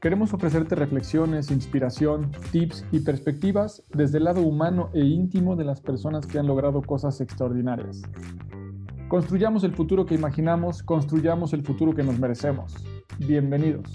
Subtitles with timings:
[0.00, 5.80] Queremos ofrecerte reflexiones, inspiración, tips y perspectivas desde el lado humano e íntimo de las
[5.80, 8.02] personas que han logrado cosas extraordinarias.
[9.08, 12.76] Construyamos el futuro que imaginamos, construyamos el futuro que nos merecemos.
[13.18, 13.92] Bienvenidos.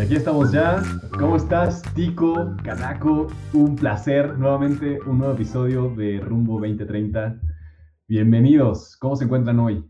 [0.00, 0.82] Aquí estamos ya.
[1.16, 3.28] ¿Cómo estás, Tico, Canaco?
[3.52, 4.36] Un placer.
[4.36, 7.40] Nuevamente un nuevo episodio de Rumbo 2030.
[8.08, 8.96] Bienvenidos.
[8.96, 9.88] ¿Cómo se encuentran hoy?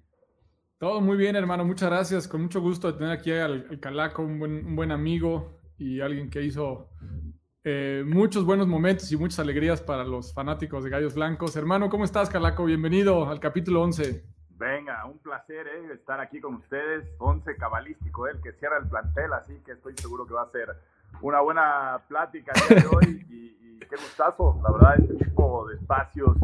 [0.79, 1.65] Todo muy bien, hermano.
[1.65, 2.29] Muchas gracias.
[2.29, 6.91] Con mucho gusto de tener aquí al, Calaco, un buen, amigo y alguien que hizo
[7.65, 11.57] eh, muchos buenos momentos y muchas alegrías para los fanáticos de Gallos Blancos.
[11.57, 12.65] Hermano, ¿cómo estás, Calaco?
[12.65, 14.25] Bienvenido al capítulo 11.
[14.51, 17.09] Venga, un placer eh, estar aquí con ustedes.
[17.19, 20.77] 11 cabalístico, el que cierra el plantel, así que estoy seguro que va a ser
[21.23, 26.37] una buena plática de hoy y, y qué gustazo, la verdad, este tipo de espacios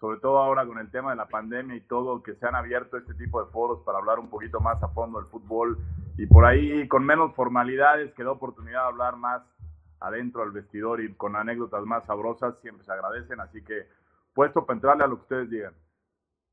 [0.00, 2.96] sobre todo ahora con el tema de la pandemia y todo, que se han abierto
[2.96, 5.78] este tipo de foros para hablar un poquito más a fondo del fútbol.
[6.16, 9.42] Y por ahí con menos formalidades que da oportunidad de hablar más
[10.00, 13.88] adentro del vestidor y con anécdotas más sabrosas, siempre se agradecen, así que
[14.34, 15.74] puesto para entrarle a lo que ustedes digan.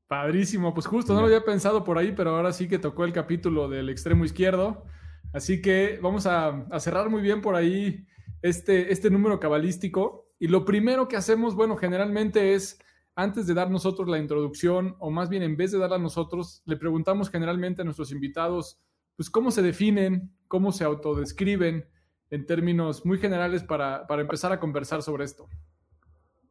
[0.08, 3.12] Padrísimo, pues justo no lo había pensado por ahí, pero ahora sí que tocó el
[3.12, 4.84] capítulo del extremo izquierdo,
[5.32, 8.06] así que vamos a, a cerrar muy bien por ahí
[8.42, 10.26] este, este número cabalístico.
[10.38, 12.80] Y lo primero que hacemos, bueno, generalmente es
[13.16, 16.62] antes de dar nosotros la introducción, o más bien en vez de darla a nosotros,
[16.66, 18.78] le preguntamos generalmente a nuestros invitados,
[19.16, 21.86] pues cómo se definen, cómo se autodescriben
[22.30, 25.48] en términos muy generales para, para empezar a conversar sobre esto.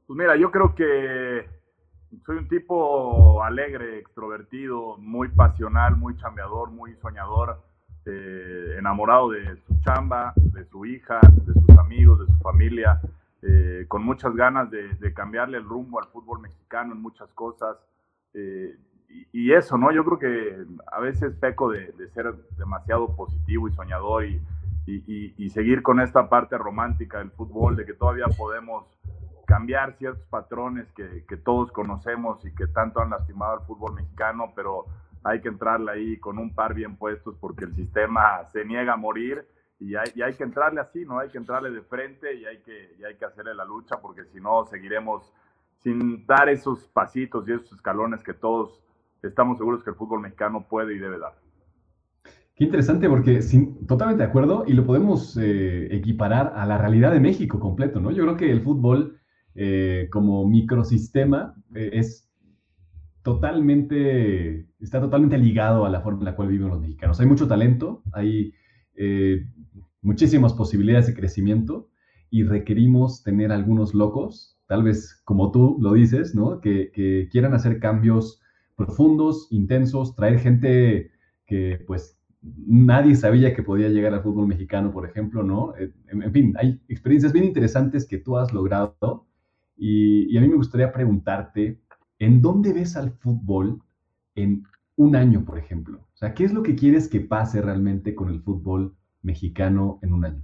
[0.08, 1.48] Pues mira, yo creo que
[2.26, 7.62] soy un tipo alegre, extrovertido, muy pasional, muy chambeador, muy soñador,
[8.06, 13.00] eh, enamorado de su chamba, de su hija, de sus amigos, de su familia.
[13.48, 17.78] Eh, con muchas ganas de, cambiarle el rumbo al fútbol mexicano en muchas cosas.
[18.34, 18.76] Eh,
[19.32, 19.92] y, eso, ¿no?
[19.92, 24.42] Yo creo que a veces peco de, ser demasiado positivo y soñador y,
[24.88, 28.86] y, seguir con esta parte romántica del fútbol, de que todavía podemos
[29.46, 34.54] cambiar ciertos patrones que, que, todos conocemos y que tanto han lastimado al fútbol mexicano,
[34.56, 34.86] pero
[35.24, 38.98] hay que entrarle ahí con un par bien puestos porque el sistema se niega a
[38.98, 39.46] morir
[39.80, 41.20] y hay, que entrarle así, ¿no?
[41.20, 44.66] Hay que entrarle de frente y hay que, y hacerle la lucha porque si no
[44.66, 45.34] seguiremos
[45.84, 48.82] sin dar esos pasitos y esos escalones que todos
[49.22, 51.34] estamos seguros que el fútbol mexicano puede y debe dar.
[52.56, 53.42] Qué interesante porque
[53.86, 58.12] totalmente de acuerdo y lo podemos eh, equiparar a la realidad de México completo, ¿no?
[58.12, 59.20] Yo creo que el fútbol
[59.56, 62.32] eh, como microsistema eh, es
[63.24, 67.20] totalmente, está totalmente ligado a la forma en la cual viven los mexicanos.
[67.20, 68.54] Hay mucho talento, hay
[70.02, 71.90] muchísimas posibilidades de crecimiento
[72.30, 76.60] y requerimos tener algunos locos, tal vez como tú lo dices, ¿no?
[76.62, 78.42] Que, quieran hacer cambios
[78.76, 81.12] profundos, intensos, traer gente
[81.46, 85.76] que pues nadie sabía que podía llegar al fútbol mexicano, por ejemplo, ¿no?
[85.78, 89.26] Eh, en, fin, hay experiencias bien interesantes que tú has logrado
[89.78, 91.80] y, y, a mí me gustaría preguntarte,
[92.20, 93.82] ¿en dónde ves al fútbol
[94.36, 94.64] en
[94.98, 96.00] un año, por ejemplo?
[96.14, 100.14] O sea, ¿qué es lo que quieres que pase realmente con el fútbol mexicano en
[100.14, 100.44] un año?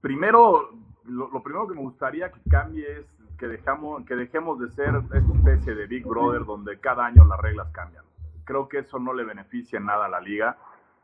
[0.00, 0.70] Primero,
[1.04, 3.06] lo, primero que me gustaría que cambie es
[3.38, 7.38] que, dejamos, que dejemos de ser esta especie de Big Brother donde cada año las
[7.40, 8.04] reglas cambian.
[8.44, 10.58] Creo que eso no le beneficia en nada a la liga.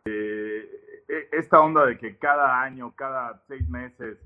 [0.06, 4.18] Eh, e, esta onda de que cada año, cada seis meses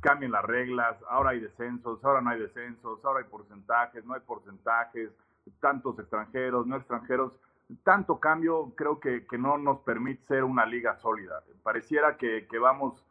[0.00, 4.20] cambien las reglas, ahora hay descensos, ahora no hay descensos, ahora hay porcentajes, no hay
[4.20, 5.10] porcentajes,
[5.60, 7.32] tantos extranjeros, no extranjeros,
[7.82, 11.42] tanto cambio creo que, no nos permite ser una liga sólida.
[11.62, 13.04] Pareciera que, vamos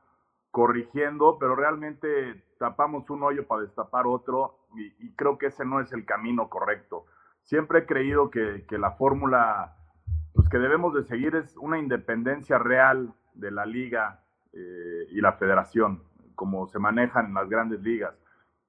[0.52, 5.92] corrigiendo, pero realmente tapamos un hoyo para destapar otro y, creo que ese no es
[5.94, 7.06] el camino correcto.
[7.44, 9.76] Siempre he creído que, la fórmula
[10.34, 14.24] pues, que debemos de seguir es una independencia real de la liga
[14.54, 16.04] eh, y la federación,
[16.36, 18.16] como se manejan en las grandes ligas,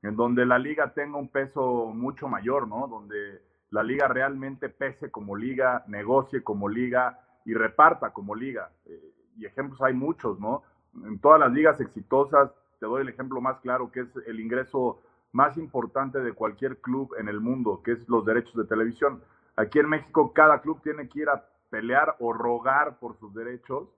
[0.02, 2.86] en donde la liga tenga un peso mucho mayor, ¿no?
[2.86, 8.70] Donde la liga realmente pese como liga, negocie como liga y reparta como liga.
[8.86, 10.62] Eh, y ejemplos hay muchos, ¿no?
[11.04, 12.50] En todas las ligas exitosas,
[12.80, 15.00] te doy el ejemplo más claro, que es el ingreso
[15.32, 19.22] más importante de cualquier club en el mundo, que es los derechos de televisión.
[19.56, 23.88] Aquí en México cada club tiene que ir a pelear o rogar por sus derechos.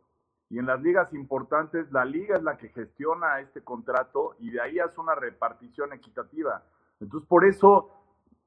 [0.49, 4.61] Y en las ligas importantes, la liga es la que gestiona este contrato y de
[4.61, 6.64] ahí hace una repartición equitativa.
[6.99, 8.00] Entonces, por eso,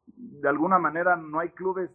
[0.05, 1.89] de alguna manera, no hay clubes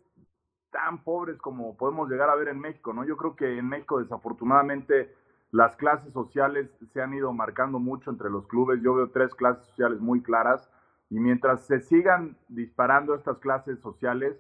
[0.71, 3.05] tan pobres como podemos llegar a ver en México, ¿no?
[3.05, 5.15] Yo creo que en México, desafortunadamente,
[5.51, 8.83] las clases sociales se han ido marcando mucho entre los clubes.
[8.83, 10.69] Yo veo tres clases sociales muy claras
[11.11, 14.37] y mientras se sigan disparando estas clases sociales,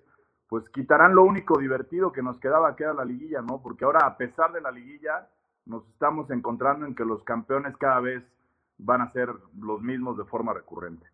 [0.49, 3.63] pues quitarán lo único divertido que nos quedaba, que era la liguilla, ¿no?
[3.63, 5.29] Porque ahora, a pesar de la liguilla,
[5.67, 8.25] nos estamos encontrando en que los campeones cada vez
[8.79, 11.07] van a ser los mismos de forma recurrente.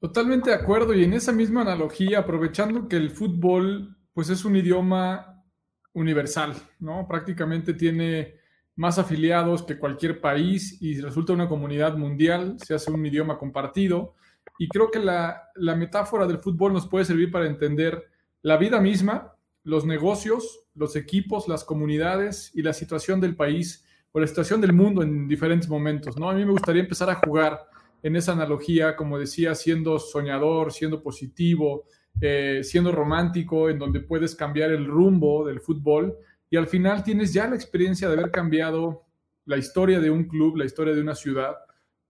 [0.00, 0.94] Totalmente de acuerdo.
[0.94, 5.44] Y en esa misma analogía, aprovechando que el fútbol, pues es un idioma
[5.92, 7.06] universal, ¿no?
[7.06, 8.40] Prácticamente tiene
[8.76, 14.14] más afiliados que cualquier país y resulta una comunidad mundial, se hace un idioma compartido.
[14.58, 18.06] Y creo que la, metáfora del fútbol nos puede servir para entender
[18.40, 24.20] la vida misma, los negocios, los equipos, las comunidades y la situación del país o
[24.20, 26.16] la situación del mundo en diferentes momentos.
[26.16, 26.30] ¿no?
[26.30, 27.60] A mí me gustaría empezar a jugar
[28.02, 31.84] en esa analogía, como decía, siendo soñador, siendo positivo,
[32.20, 36.16] eh, siendo romántico, en donde puedes cambiar el rumbo del fútbol
[36.50, 39.04] y al final tienes ya la experiencia de haber cambiado
[39.44, 41.56] la historia de un club, la historia de una ciudad.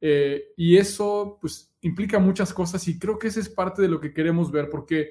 [0.00, 4.00] Eh, y eso, pues, implica muchas cosas y creo que esa es parte de lo
[4.00, 5.10] que queremos ver, porque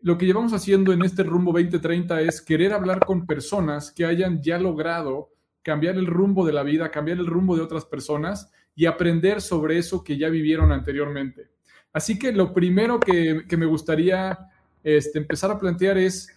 [0.00, 4.42] lo que llevamos haciendo en este rumbo 2030 es querer hablar con personas que hayan
[4.42, 5.30] ya logrado
[5.62, 9.78] cambiar el rumbo de la vida, cambiar el rumbo de otras personas y aprender sobre
[9.78, 11.50] eso que ya vivieron anteriormente.
[11.92, 14.38] Así que lo primero que, me gustaría
[14.82, 16.28] este, empezar a plantear es,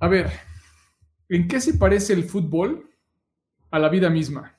[0.00, 0.30] a ver,
[1.28, 2.90] ¿en qué se parece el fútbol
[3.70, 4.56] a la vida misma?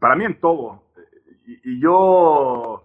[0.00, 0.88] Para mí en todo
[1.64, 2.84] y, yo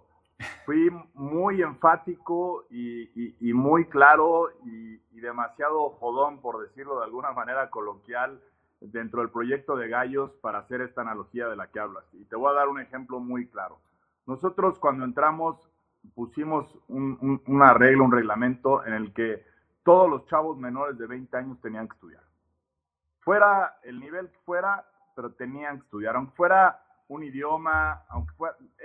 [0.65, 8.41] fui muy enfático y, muy claro y, demasiado jodón, por decirlo de alguna manera coloquial,
[8.91, 12.05] dentro del proyecto de Gallos para hacer esta analogía de la que hablas.
[12.13, 13.79] Y te voy a dar un ejemplo muy claro.
[14.25, 15.57] Nosotros cuando entramos
[16.15, 17.39] pusimos un,
[17.75, 19.43] regla, un reglamento en el que
[19.83, 22.23] todos los chavos menores de 20 años tenían que estudiar.
[23.21, 26.15] Fuera el nivel que fuera, pero tenían que estudiar.
[26.15, 28.33] Aunque fuera un idioma, aunque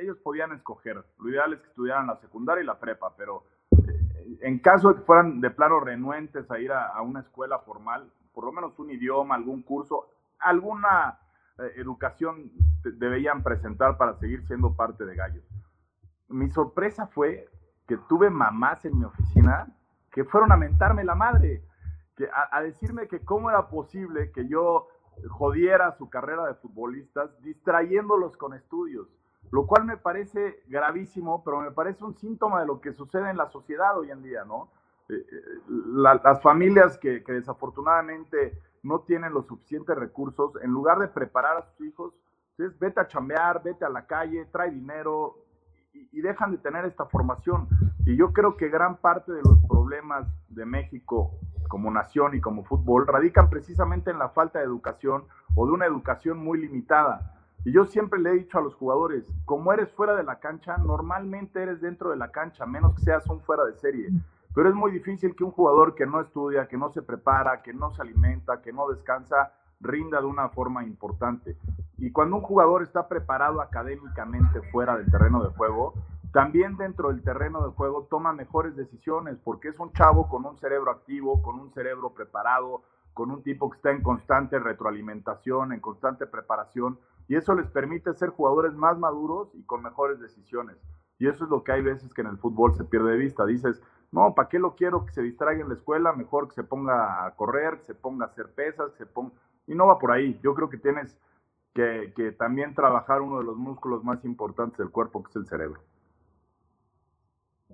[0.00, 1.04] ellos podían escoger.
[1.18, 4.96] Lo ideal es que estudiaran la secundaria y la prepa, pero eh, en caso de
[4.96, 8.88] que fueran de plano renuentes a ir a, una escuela formal, por lo menos un
[8.88, 11.18] idioma, algún curso, alguna
[11.58, 12.52] eh, educación
[12.84, 15.44] deberían presentar para seguir siendo parte de Gallos.
[16.28, 17.48] Mi sorpresa fue
[17.88, 19.66] que tuve mamás en mi oficina
[20.12, 21.64] que fueron a mentarme la madre,
[22.16, 24.86] que a decirme que cómo era posible que yo
[25.30, 29.08] jodiera su carrera de futbolistas distrayéndolos con estudios,
[29.50, 33.36] lo cual me parece gravísimo, pero me parece un síntoma de lo que sucede en
[33.36, 34.70] la sociedad hoy en día, ¿no?
[35.08, 41.56] Eh, eh, las familias que, desafortunadamente no tienen los suficientes recursos, en lugar de preparar
[41.56, 42.14] a sus hijos,
[42.58, 45.36] es vete a chambear, vete a la calle, trae dinero
[45.92, 47.68] y, y dejan de tener esta formación.
[48.04, 52.64] Y yo creo que gran parte de los problemas de México como nación y como
[52.64, 57.34] fútbol radican precisamente en la falta de educación o de una educación muy limitada.
[57.64, 60.78] Y yo siempre le he dicho a los jugadores, como eres fuera de la cancha,
[60.78, 64.08] normalmente eres dentro de la cancha, menos que seas un fuera de serie.
[64.54, 67.72] Pero es muy difícil que un jugador que no estudia, que no se prepara, que
[67.72, 71.56] no se alimenta, que no descansa, rinda de una forma importante.
[71.98, 75.94] Y cuando un jugador está preparado académicamente fuera del terreno de juego,
[76.32, 80.58] también dentro del terreno de juego toma mejores decisiones porque es un chavo con un
[80.58, 82.82] cerebro activo, con un cerebro preparado,
[83.14, 88.14] con un tipo que está en constante retroalimentación, en constante preparación y eso les permite
[88.14, 90.76] ser jugadores más maduros y con mejores decisiones.
[91.18, 93.44] Y eso es lo que hay veces que en el fútbol se pierde de vista.
[93.44, 96.12] Dices, no, ¿para qué lo quiero que se distraiga en la escuela?
[96.12, 99.32] Mejor que se ponga a correr, que se ponga a hacer pesas, que se ponga...
[99.66, 100.38] Y no va por ahí.
[100.42, 101.16] Yo creo que tienes
[101.74, 105.46] que, que también trabajar uno de los músculos más importantes del cuerpo, que es el
[105.46, 105.80] cerebro.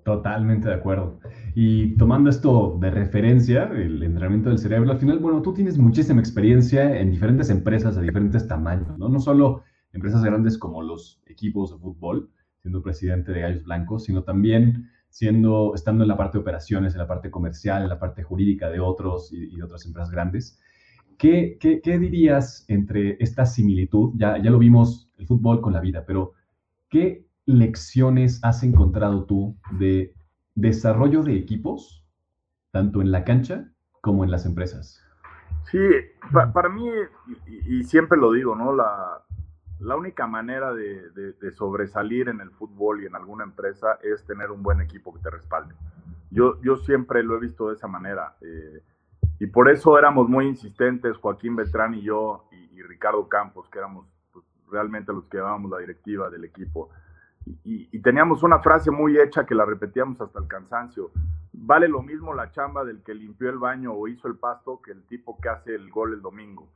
[0.03, 1.19] Totalmente de acuerdo.
[1.55, 6.19] Y tomando esto de referencia, el entrenamiento del cerebro, al final, bueno, tú tienes muchísima
[6.19, 9.09] experiencia en diferentes empresas de diferentes tamaños, ¿no?
[9.09, 9.63] No solo
[9.93, 12.29] empresas grandes como los equipos de fútbol,
[12.61, 16.99] siendo presidente de Gallos Blancos, sino también siendo, estando en la parte de operaciones, en
[16.99, 20.59] la parte comercial, en la parte jurídica de otros y, de otras empresas grandes.
[21.17, 24.11] ¿qué, qué, dirías entre esta similitud?
[24.17, 26.33] Ya, ya lo vimos el fútbol con la vida, pero
[26.89, 30.13] ¿qué lecciones has encontrado tú de
[30.53, 32.05] desarrollo de equipos,
[32.71, 35.01] tanto en la cancha como en las empresas?
[35.71, 35.79] Sí,
[36.53, 36.89] para mí,
[37.47, 38.75] y, siempre lo digo, ¿no?
[38.75, 39.23] La,
[39.79, 44.63] la única manera de, sobresalir en el fútbol y en alguna empresa es tener un
[44.63, 45.75] buen equipo que te respalde.
[46.31, 48.35] Yo, yo siempre lo he visto de esa manera.
[48.41, 48.81] Eh,
[49.39, 54.05] y por eso éramos muy insistentes, Joaquín Beltrán y yo, y, Ricardo Campos, que éramos
[54.31, 56.89] pues, realmente los que llevábamos la directiva del equipo.
[57.63, 61.11] Y, teníamos una frase muy hecha que la repetíamos hasta el cansancio.
[61.53, 64.91] Vale lo mismo la chamba del que limpió el baño o hizo el pasto que
[64.91, 66.69] el tipo que hace el gol el domingo.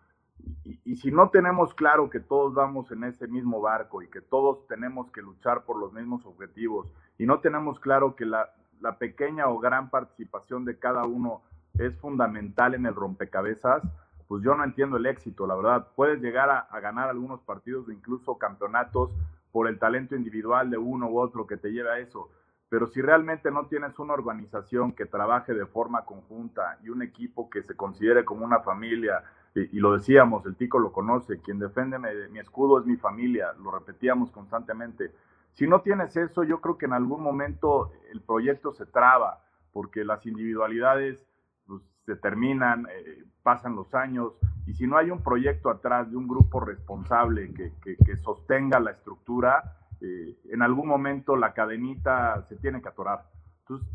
[0.64, 4.66] Y, si no tenemos claro que todos vamos en ese mismo barco y que todos
[4.68, 8.50] tenemos que luchar por los mismos objetivos y no tenemos claro que la
[8.98, 11.42] pequeña o gran participación de cada uno
[11.80, 13.84] es fundamental en el rompecabezas,
[14.28, 15.88] pues yo no entiendo el éxito, la verdad.
[15.96, 19.12] Puedes llegar a, ganar algunos partidos o incluso campeonatos
[19.52, 22.30] por el talento individual de uno u otro que te lleve a eso.
[22.70, 27.50] Pero si realmente no tienes una organización que trabaje de forma conjunta y un equipo
[27.50, 29.24] que se considere como una familia,
[29.56, 31.98] y, lo decíamos, el Tico lo conoce, quien defiende
[32.30, 35.12] mi escudo es mi familia, lo repetíamos constantemente.
[35.54, 40.06] Si no tienes eso, yo creo que en algún momento el proyecto se traba, porque
[40.06, 41.26] las individualidades
[41.68, 44.34] pues, se terminan, eh, pasan los años,
[44.68, 48.92] y si no hay un proyecto atrás de un grupo responsable que, que, sostenga la
[48.92, 53.26] estructura, eh, en algún momento la cadenita se tiene que atorar.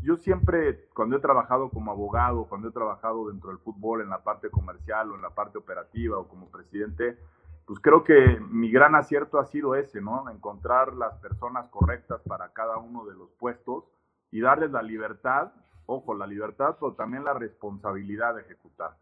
[0.01, 4.23] Yo siempre, cuando he trabajado como abogado, cuando he trabajado dentro del fútbol, en la
[4.23, 7.17] parte comercial o en la parte operativa o como presidente,
[7.65, 10.29] pues creo que mi gran acierto ha sido ese, ¿no?
[10.29, 13.83] Encontrar las personas correctas para cada uno de los puestos
[14.31, 15.51] y darles la libertad,
[15.85, 18.97] ojo, la libertad, pero también la responsabilidad de ejecutar.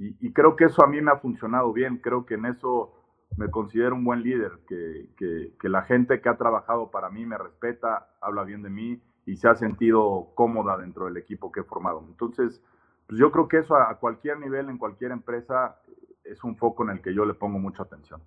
[0.00, 2.94] Y, creo que eso a mí me ha funcionado bien, creo que en eso
[3.36, 5.08] me considero un buen líder, que,
[5.58, 9.36] que, la gente que ha trabajado para mí me respeta, habla bien de mí y
[9.36, 12.02] se ha sentido cómoda dentro del equipo que he formado.
[12.08, 12.62] Entonces,
[13.06, 15.78] pues yo creo que eso a cualquier nivel, en cualquier empresa,
[16.24, 18.22] es un foco en el que yo le pongo mucha atención.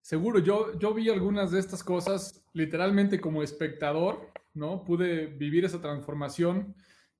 [0.00, 4.84] Seguro, yo, yo vi algunas de estas cosas literalmente como espectador, ¿no?
[4.84, 6.76] Pude vivir esa transformación.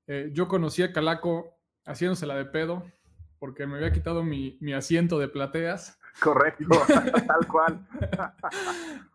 [0.06, 2.84] Eh, yo conocí a Calaco haciéndosela de pedo
[3.40, 5.98] porque me había quitado mi, mi asiento de plateas.
[6.20, 6.64] Correcto,
[7.26, 7.86] tal cual.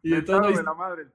[0.03, 1.11] y entonces, la madre el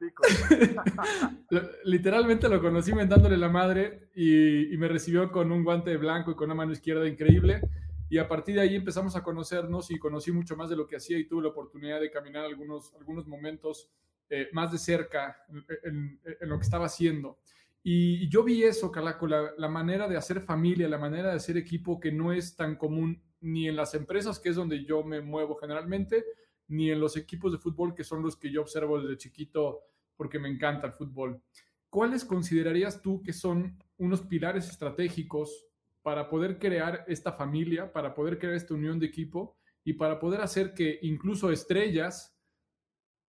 [1.84, 6.34] literalmente lo conocí mentándole la madre y, y me recibió con un guante blanco y
[6.34, 7.60] con una mano izquierda increíble.
[8.08, 10.96] Y a partir de ahí empezamos a conocernos y conocí mucho más de lo que
[10.96, 13.90] hacía y tuve la oportunidad de caminar algunos, algunos momentos
[14.28, 15.36] eh, más de cerca
[15.82, 17.38] en, lo que estaba haciendo.
[17.82, 21.56] Y, yo vi eso, Calaco, la, la, manera de hacer familia, la manera de hacer
[21.56, 25.20] equipo que no es tan común ni en las empresas, que es donde yo me
[25.20, 26.24] muevo generalmente,
[26.68, 29.80] ni en los equipos de fútbol, que son los que yo observo desde chiquito
[30.16, 31.42] porque me encanta el fútbol.
[31.90, 35.66] ¿Cuáles considerarías tú que son unos pilares estratégicos
[36.02, 40.40] para poder crear esta familia, para poder crear esta unión de equipo y para poder
[40.40, 42.36] hacer que incluso estrellas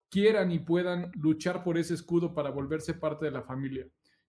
[0.09, 3.87] quieran y puedan luchar por ese escudo para volverse parte de la familia.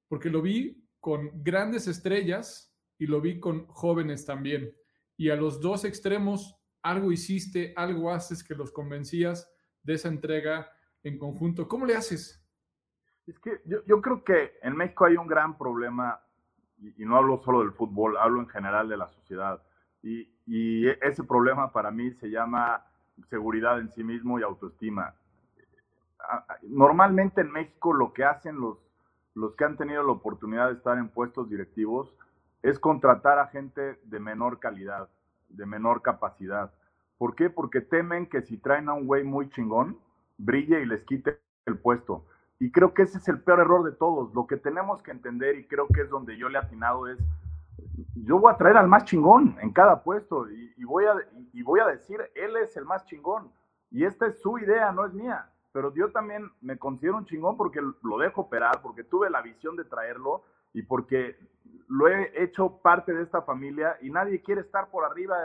[0.08, 4.74] Porque lo vi con grandes estrellas y lo vi con jóvenes también.
[5.20, 10.72] Y a los dos extremos, algo hiciste, algo haces que los convencías de esa entrega
[11.02, 11.68] en conjunto.
[11.68, 12.42] ¿Cómo le haces?
[13.26, 16.18] Es que yo, creo que en México hay un gran problema
[16.78, 19.62] y, no hablo solo del fútbol, hablo en general de la sociedad.
[20.02, 22.82] Y, y, ese problema para mí se llama
[23.28, 25.14] seguridad en sí mismo y autoestima.
[26.62, 28.78] Normalmente en México lo que hacen los,
[29.34, 32.10] los que han tenido la oportunidad de estar en puestos directivos
[32.62, 35.08] es contratar a gente de menor calidad,
[35.48, 36.72] de menor capacidad.
[37.18, 37.50] ¿Por qué?
[37.50, 39.98] Porque temen que si traen a un güey muy chingón,
[40.38, 42.24] brille y les quite el puesto.
[42.58, 44.34] Y creo que ese es el peor error de todos.
[44.34, 47.18] Lo que tenemos que entender, y creo que es donde yo le he atinado, es,
[48.14, 51.14] yo voy a traer al más chingón en cada puesto y, voy, a,
[51.52, 53.50] y voy a decir, él es el más chingón.
[53.90, 55.50] Y esta es su idea, no es mía.
[55.72, 59.76] Pero yo también me considero un chingón porque lo dejo operar, porque tuve la visión
[59.76, 61.38] de traerlo y porque
[61.90, 65.36] lo he hecho parte de esta familia y nadie quiere estar por arriba.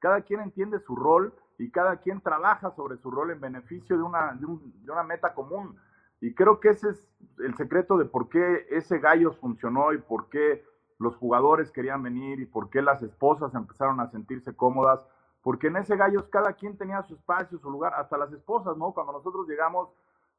[0.00, 4.02] Cada quien entiende su rol y cada quien trabaja sobre su rol en beneficio de
[4.02, 5.78] una, de una meta común.
[6.20, 10.28] Y creo que ese es el secreto de por qué ese gallo funcionó y por
[10.28, 10.64] qué
[10.98, 15.06] los jugadores querían venir y por qué las esposas empezaron a sentirse cómodas,
[15.40, 18.92] porque en ese gallos cada quien tenía su espacio, su lugar, hasta las esposas, ¿no?
[18.92, 19.88] Cuando nosotros llegamos,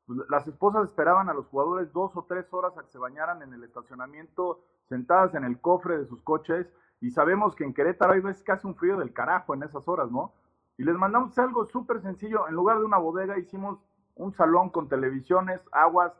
[0.05, 3.41] pues, las esposas esperaban a los jugadores dos o tres horas a que se bañaran
[3.41, 4.61] en el estacionamiento,
[4.93, 6.67] sentadas en el cofre de sus coches,
[7.01, 9.87] y sabemos que en Querétaro hay veces que hace un frío del carajo en esas
[9.87, 10.33] horas, ¿no?
[10.77, 12.47] Y les mandamos algo súper sencillo.
[12.47, 13.79] En lugar de una bodega hicimos
[14.15, 16.13] un salón con televisiones, aguas,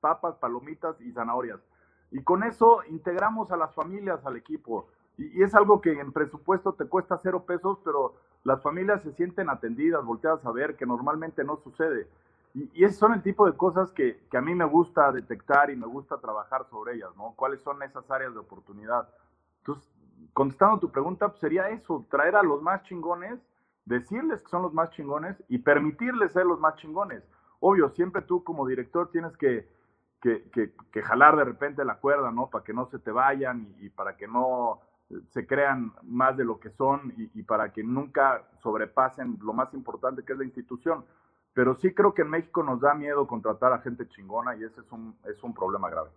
[0.00, 1.60] papas, palomitas y zanahorias.
[2.10, 4.88] Y con eso integramos a las familias al equipo.
[5.18, 9.50] Y, es algo que en presupuesto te cuesta cero pesos, pero las familias se sienten
[9.50, 12.08] atendidas, volteadas a ver, que normalmente no sucede.
[12.54, 15.70] Y, y esos son el tipo de cosas que, que, a mí me gusta detectar
[15.70, 17.34] y me gusta trabajar sobre ellas, ¿no?
[17.36, 19.08] ¿Cuáles son esas áreas de oportunidad?
[19.58, 19.92] Entonces,
[20.32, 23.40] contestando tu pregunta, pues sería eso, traer a los más chingones,
[23.84, 27.22] decirles que son los más chingones y permitirles ser los más chingones.
[27.60, 29.68] Obvio, siempre tú como director tienes que,
[30.20, 32.48] que, que, jalar de repente la cuerda, ¿no?
[32.48, 34.80] Para que no se te vayan y, para que no
[35.30, 39.72] se crean más de lo que son y, y, para que nunca sobrepasen lo más
[39.74, 41.04] importante que es la institución.
[41.54, 44.80] Pero sí creo que en México nos da miedo contratar a gente chingona y ese
[44.80, 46.10] es un, es un problema grave.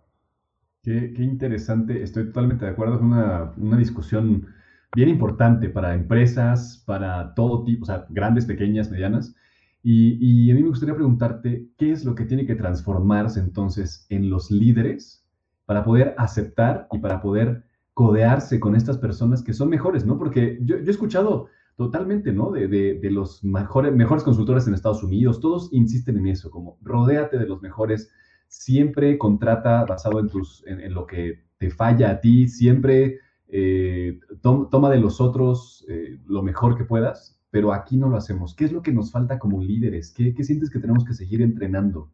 [0.82, 4.46] Qué, interesante, estoy totalmente de acuerdo, es una, una discusión
[4.94, 9.34] bien importante para empresas, para todo tipo, o sea, grandes, pequeñas, medianas.
[9.82, 14.06] Y, y, a mí me gustaría preguntarte, ¿qué es lo que tiene que transformarse entonces
[14.08, 15.24] en los líderes
[15.66, 17.64] para poder aceptar y para poder
[17.94, 20.18] codearse con estas personas que son mejores, ¿no?
[20.18, 22.50] Porque yo he escuchado totalmente, ¿no?
[22.50, 26.76] De, de, de, los mejores, mejores consultores en Estados Unidos, todos insisten en eso, como
[26.82, 28.10] rodéate de los mejores,
[28.48, 34.90] siempre contrata basado en, tus, en, lo que te falla a ti, siempre eh, toma
[34.90, 38.56] de los otros eh, lo mejor que puedas, pero aquí no lo hacemos.
[38.56, 40.12] ¿Qué es lo que nos falta como líderes?
[40.12, 42.10] ¿Qué, ¿Qué, sientes que tenemos que seguir entrenando?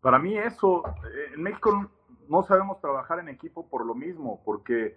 [0.00, 1.90] Para mí eso, eh, en México
[2.30, 4.96] no sabemos trabajar en equipo por lo mismo, porque,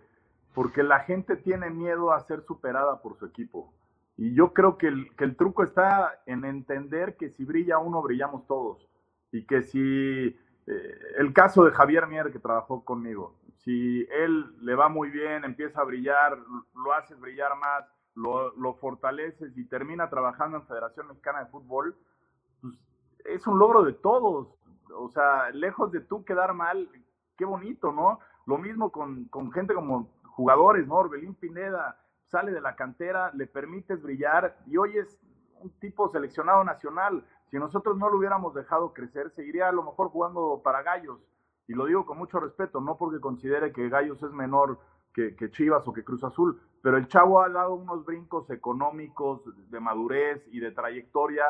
[0.54, 3.74] porque la gente tiene miedo a ser superada por su equipo.
[4.18, 8.02] Y yo creo que el, que el truco está en entender que si brilla uno,
[8.02, 8.90] brillamos todos.
[9.32, 10.36] Y que si
[11.18, 15.82] el caso de Javier Mier, que trabajó conmigo, si él le va muy bien, empieza
[15.82, 16.38] a brillar,
[16.76, 21.96] lo haces brillar más, lo, lo, fortaleces y termina trabajando en Federación Mexicana de Fútbol,
[22.62, 22.74] pues
[23.26, 24.48] es un logro de todos.
[24.96, 26.89] O sea, lejos de tú quedar mal,
[27.38, 28.20] qué bonito, ¿no?
[28.46, 30.96] Lo mismo con, con gente como jugadores, ¿no?
[30.96, 35.20] Orbelín Pineda sale de la cantera, le permites brillar y hoy es
[35.62, 37.26] un tipo seleccionado nacional.
[37.50, 41.20] Si nosotros no lo hubiéramos dejado crecer, seguiría a lo mejor jugando para gallos
[41.68, 44.80] y lo digo con mucho respeto, no porque considere que Gallos es menor
[45.13, 49.42] que, que, Chivas o que Cruz Azul, pero el chavo ha dado unos brincos económicos,
[49.70, 51.44] de madurez y de trayectoria,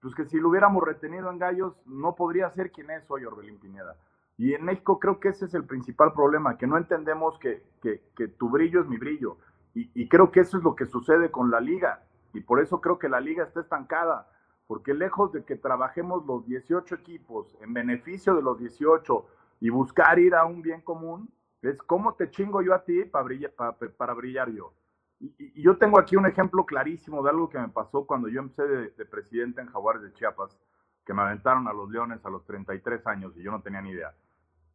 [0.00, 3.60] pues que si lo hubiéramos retenido en Gallos, no podría ser quien es hoy Orbelín
[3.60, 3.96] Pineda.
[4.36, 8.02] Y en México creo que ese es el principal problema, que no entendemos que, que,
[8.16, 9.36] que tu brillo es mi brillo.
[9.74, 12.04] Y, creo que eso es lo que sucede con la liga.
[12.34, 14.28] Y por eso creo que la liga está estancada
[14.66, 19.26] porque lejos de que trabajemos los 18 equipos en beneficio de los 18
[19.60, 21.28] y buscar ir a un bien común
[21.60, 24.72] es cómo te chingo yo a ti para brillar, para, brillar yo.
[25.20, 28.40] Y, y, yo tengo aquí un ejemplo clarísimo de algo que me pasó cuando yo
[28.40, 30.58] empecé de, de, presidente en Jaguares de Chiapas,
[31.04, 33.90] que me aventaron a los Leones a los 33 años y yo no tenía ni
[33.90, 34.14] idea.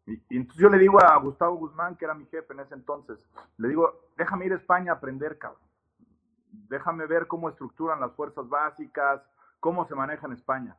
[0.07, 2.73] Y, y, entonces yo le digo a Gustavo Guzmán, que era mi jefe en ese
[2.73, 3.23] entonces,
[3.57, 5.61] le digo, déjame ir a España a aprender, cabrón.
[6.69, 9.21] Déjame ver cómo estructuran las fuerzas básicas,
[9.59, 10.77] cómo se maneja en España.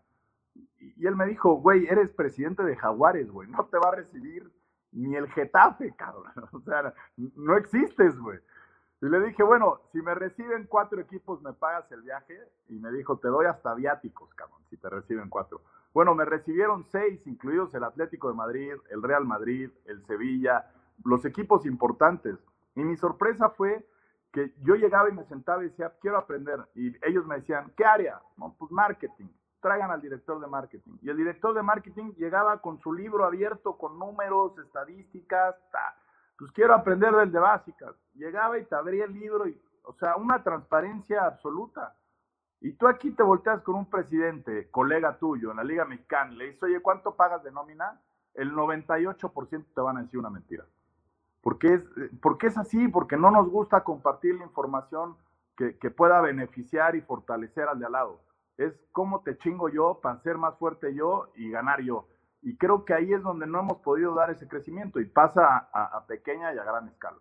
[0.78, 4.50] Y él me dijo, güey, eres presidente de Jaguares, güey, no te va a recibir
[4.92, 6.32] ni el Getafe, cabrón.
[6.52, 8.38] O sea, no existes, güey.
[9.00, 12.36] Y le dije, bueno, si me reciben cuatro equipos, ¿me pagas el viaje?
[12.68, 15.60] Y me dijo, te doy hasta viáticos, cabrón, si te reciben cuatro.
[15.98, 20.70] Bueno, me recibieron seis, incluidos el Atlético de Madrid, el Real Madrid, el Sevilla,
[21.02, 22.38] los equipos importantes.
[22.76, 23.84] Y mi sorpresa fue
[24.30, 26.61] que yo llegaba y me sentaba y decía, quiero aprender.
[26.76, 28.22] Y ellos me decían, ¿qué área?
[28.37, 29.26] Pues marketing
[29.61, 30.98] traigan al director de marketing.
[31.02, 35.96] Y el director de marketing llegaba con su libro abierto, con números, estadísticas, ta.
[36.38, 37.96] pues quiero aprender del de básicas.
[38.14, 41.96] Llegaba y te abría el libro, y, o sea, una transparencia absoluta.
[42.60, 46.46] Y tú aquí te volteas con un presidente, colega tuyo, en la Liga Mexicana, le
[46.46, 48.00] dices, oye, ¿cuánto pagas de nómina?
[48.34, 50.64] El 98% te van a decir una mentira.
[51.40, 51.82] Porque es,
[52.20, 55.16] porque es así, porque no nos gusta compartir la información
[55.56, 58.20] que, pueda beneficiar y fortalecer al de al lado
[58.56, 62.08] es cómo te chingo yo para ser más fuerte yo y ganar yo.
[62.42, 66.04] Y creo que ahí es donde no hemos podido dar ese crecimiento y pasa a
[66.06, 67.18] pequeña y a gran escala.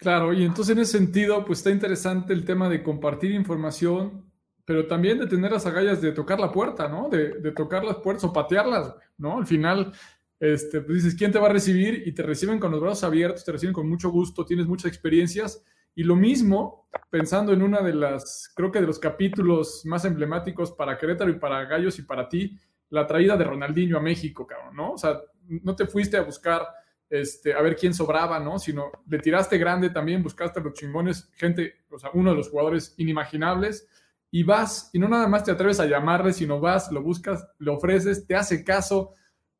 [0.00, 4.24] Claro, y entonces en ese sentido, pues está interesante el tema de compartir información,
[4.64, 7.10] pero también de tener las agallas de tocar la puerta, ¿no?
[7.10, 9.36] De, tocar las puertas o patearlas, ¿no?
[9.36, 9.92] Al final,
[10.38, 12.02] este, pues dices, ¿quién te va a recibir?
[12.06, 15.62] Y te reciben con los brazos abiertos, te reciben con mucho gusto, tienes muchas experiencias
[15.94, 20.72] y lo mismo, pensando en una de las, creo que de los capítulos más emblemáticos
[20.72, 22.58] para Querétaro y para Gallos y para ti,
[22.88, 24.92] la traída de Ronaldinho a México, cabrón, ¿no?
[24.92, 26.66] O sea, no te fuiste a buscar
[27.10, 28.58] este, a ver quién sobraba, ¿no?
[28.58, 32.48] Sino le tiraste grande también, buscaste a los chingones, gente, o sea, uno de los
[32.48, 33.88] jugadores inimaginables,
[34.30, 37.72] y vas, y no nada más te atreves a llamarle, sino vas, lo buscas, le
[37.72, 39.12] ofreces, te hace caso.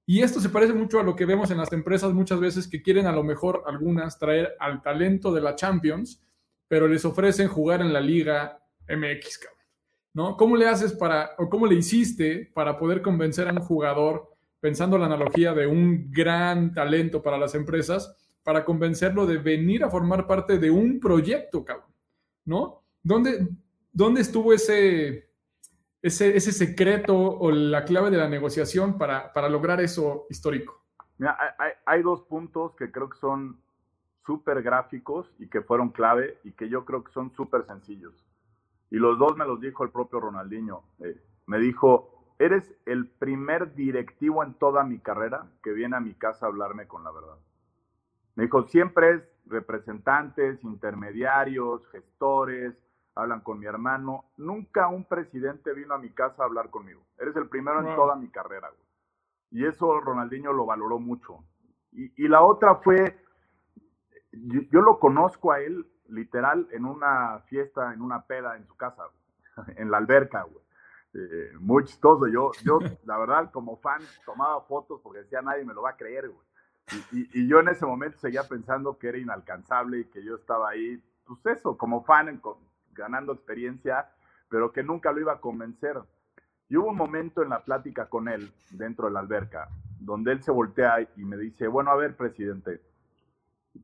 [0.07, 2.81] Y esto se parece mucho a lo que vemos en las empresas muchas veces que
[2.81, 6.23] quieren a lo mejor algunas traer al talento de la Champions,
[6.69, 9.41] pero les ofrecen jugar en la Liga MX,
[10.15, 10.37] ¿no?
[10.37, 14.99] ¿Cómo le haces para, o cómo le hiciste para poder convencer a un jugador pensando
[14.99, 20.27] la analogía de un gran talento para las empresas, para convencerlo de venir a formar
[20.27, 21.89] parte de un proyecto, cabrón,
[22.45, 22.83] ¿no?
[23.03, 23.49] ¿Dónde,
[23.93, 25.31] dónde estuvo ese,
[26.03, 30.81] ese, ese, secreto o la clave de la negociación para, para lograr eso histórico?
[31.19, 31.37] Mira,
[31.85, 33.61] hay, dos puntos que creo que son
[34.25, 38.15] súper gráficos y que fueron clave y que yo creo que son súper sencillos.
[38.91, 40.83] Y los dos me los dijo el propio Ronaldinho.
[41.01, 46.15] Eh, me dijo, Eres el primer directivo en toda mi carrera que viene a mi
[46.15, 47.37] casa a hablarme con la verdad.
[48.35, 52.75] Me dijo, siempre es representantes, intermediarios, gestores,
[53.15, 54.25] hablan con mi hermano.
[54.39, 57.03] Nunca un presidente vino a mi casa a hablar conmigo.
[57.19, 58.71] Eres el primero en toda mi carrera,
[59.51, 61.45] Y eso Ronaldinho lo valoró mucho.
[61.93, 63.23] Y, la otra fue,
[64.33, 68.75] yo, yo, lo conozco a él literal en una fiesta, en una peda en su
[68.79, 69.03] casa,
[69.77, 70.70] en la alberca, güey.
[71.15, 72.27] Eh, muy chistoso.
[72.27, 75.97] Yo, yo, la verdad, como fan, tomaba fotos porque decía nadie me lo va a
[75.97, 76.47] creer, güey.
[77.13, 80.71] Y, y, yo en ese momento seguía pensando que era inalcanzable y que yo estaba
[80.71, 82.41] ahí, pues eso, como fan,
[82.93, 84.11] ganando experiencia,
[84.49, 86.01] pero que nunca lo iba a convencer.
[86.69, 89.69] Y hubo un momento en la plática con él, dentro de la alberca,
[90.01, 92.81] donde él se voltea y me dice, bueno, a ver, presidente,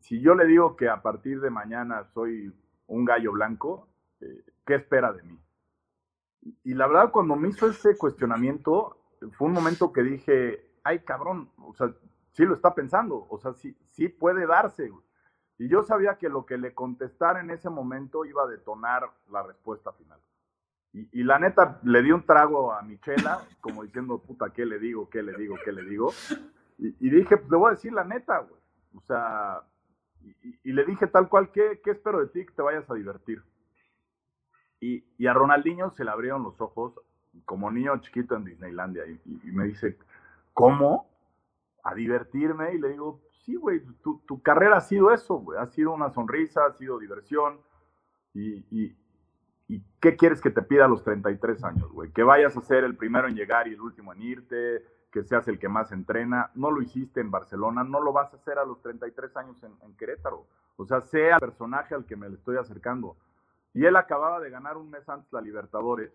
[0.00, 2.52] si yo le digo que a partir de mañana soy
[2.86, 3.88] un gallo blanco,
[4.20, 5.38] eh, ¿qué espera de mí?
[6.64, 8.96] Y la verdad, cuando me hizo ese cuestionamiento,
[9.32, 11.92] fue un momento que dije, ay cabrón, o sea,
[12.32, 14.90] sí lo está pensando, o sea, sí, sí puede darse.
[15.58, 19.42] Y yo sabía que lo que le contestara en ese momento iba a detonar la
[19.42, 20.20] respuesta final.
[21.12, 25.10] Y, la neta, le di un trago a Michela, como diciendo, puta, ¿qué le digo?
[25.10, 25.56] ¿Qué le digo?
[25.62, 26.10] ¿Qué le digo?
[26.78, 28.60] Y, dije, pues le voy a decir la neta, güey.
[28.94, 29.62] O sea,
[30.62, 32.46] y, le dije tal cual, ¿qué, ¿qué espero de ti?
[32.46, 33.42] Que te vayas a divertir.
[34.80, 37.00] Y, a Ronaldinho se le abrieron los ojos
[37.44, 39.98] como niño chiquito en Disneylandia y, me dice,
[40.52, 41.08] ¿cómo?
[41.82, 45.66] A divertirme y le digo, sí, güey, tu, tu, carrera ha sido eso, güey, ha
[45.66, 47.60] sido una sonrisa, ha sido diversión
[48.34, 48.64] y,
[49.68, 52.12] y, ¿qué quieres que te pida a los 33 años, güey?
[52.12, 55.48] Que vayas a ser el primero en llegar y el último en irte, que seas
[55.48, 58.64] el que más entrena, no lo hiciste en Barcelona, no lo vas a hacer a
[58.64, 62.58] los 33 años en, Querétaro, o sea, sea el personaje al que me le estoy
[62.58, 63.16] acercando
[63.76, 66.10] y él acababa de ganar un mes antes la Libertadores.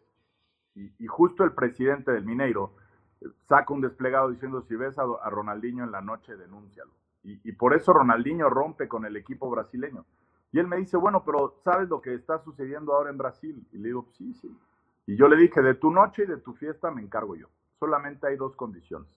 [0.74, 2.74] Y, justo el presidente del Mineiro
[3.22, 6.92] eh, saca un desplegado diciendo, si ves a, Ronaldinho en la noche, denúncialo.
[7.24, 10.06] Y, por eso Ronaldinho rompe con el equipo brasileño.
[10.52, 13.64] Y él me dice, bueno, pero ¿sabes lo que está sucediendo ahora en Brasil?
[13.72, 14.58] Y le digo, sí, sí.
[15.06, 17.48] Y yo le dije, de tu noche y de tu fiesta me encargo yo.
[17.80, 19.08] Solamente hay dos condiciones.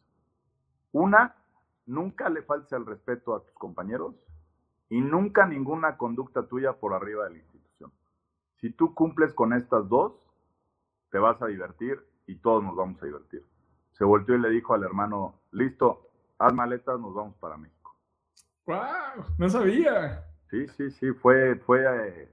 [0.93, 1.35] Una,
[1.87, 4.15] nunca le faltes el respeto a tus compañeros
[4.91, 7.37] y nunca ninguna conducta tuya por arriba del
[8.65, 10.15] si tú cumples con estas dos,
[11.11, 13.45] te vas a divertir y todos nos vamos a divertir.
[13.93, 17.95] Se volteó y le dijo al hermano, listo, haz maletas, nos vamos para México.
[18.65, 19.27] ¡Wow!
[19.37, 20.25] No sabía.
[20.49, 22.31] Sí, sí, sí, fue, fue,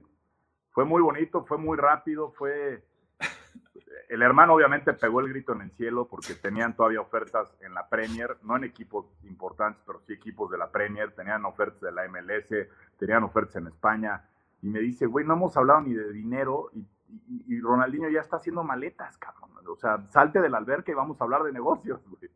[0.70, 2.82] fue muy bonito, fue muy rápido, fue...
[4.08, 7.90] El hermano obviamente pegó el grito en el cielo porque tenían todavía ofertas en la
[7.90, 12.08] Premier, no en equipos importantes, pero sí equipos de la Premier, tenían ofertas de la
[12.08, 12.68] MLS,
[12.98, 14.24] tenían ofertas en España,
[14.62, 18.64] y me dice, güey, no hemos hablado ni de dinero y, Ronaldinho ya está haciendo
[18.64, 19.50] maletas, cabrón.
[19.68, 22.30] O sea, salte del alberca y vamos a hablar de negocios, güey.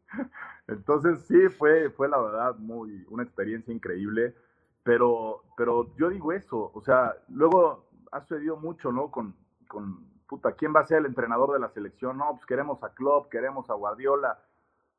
[0.68, 4.34] Entonces, sí, fue, fue la verdad muy, una experiencia increíble.
[4.82, 9.10] Pero, pero yo digo eso, o sea, luego ha sucedido mucho, ¿no?
[9.10, 9.34] Con,
[9.66, 12.18] con, puta, ¿quién va a ser el entrenador de la selección?
[12.18, 14.38] No, pues queremos a Klopp, queremos a Guardiola.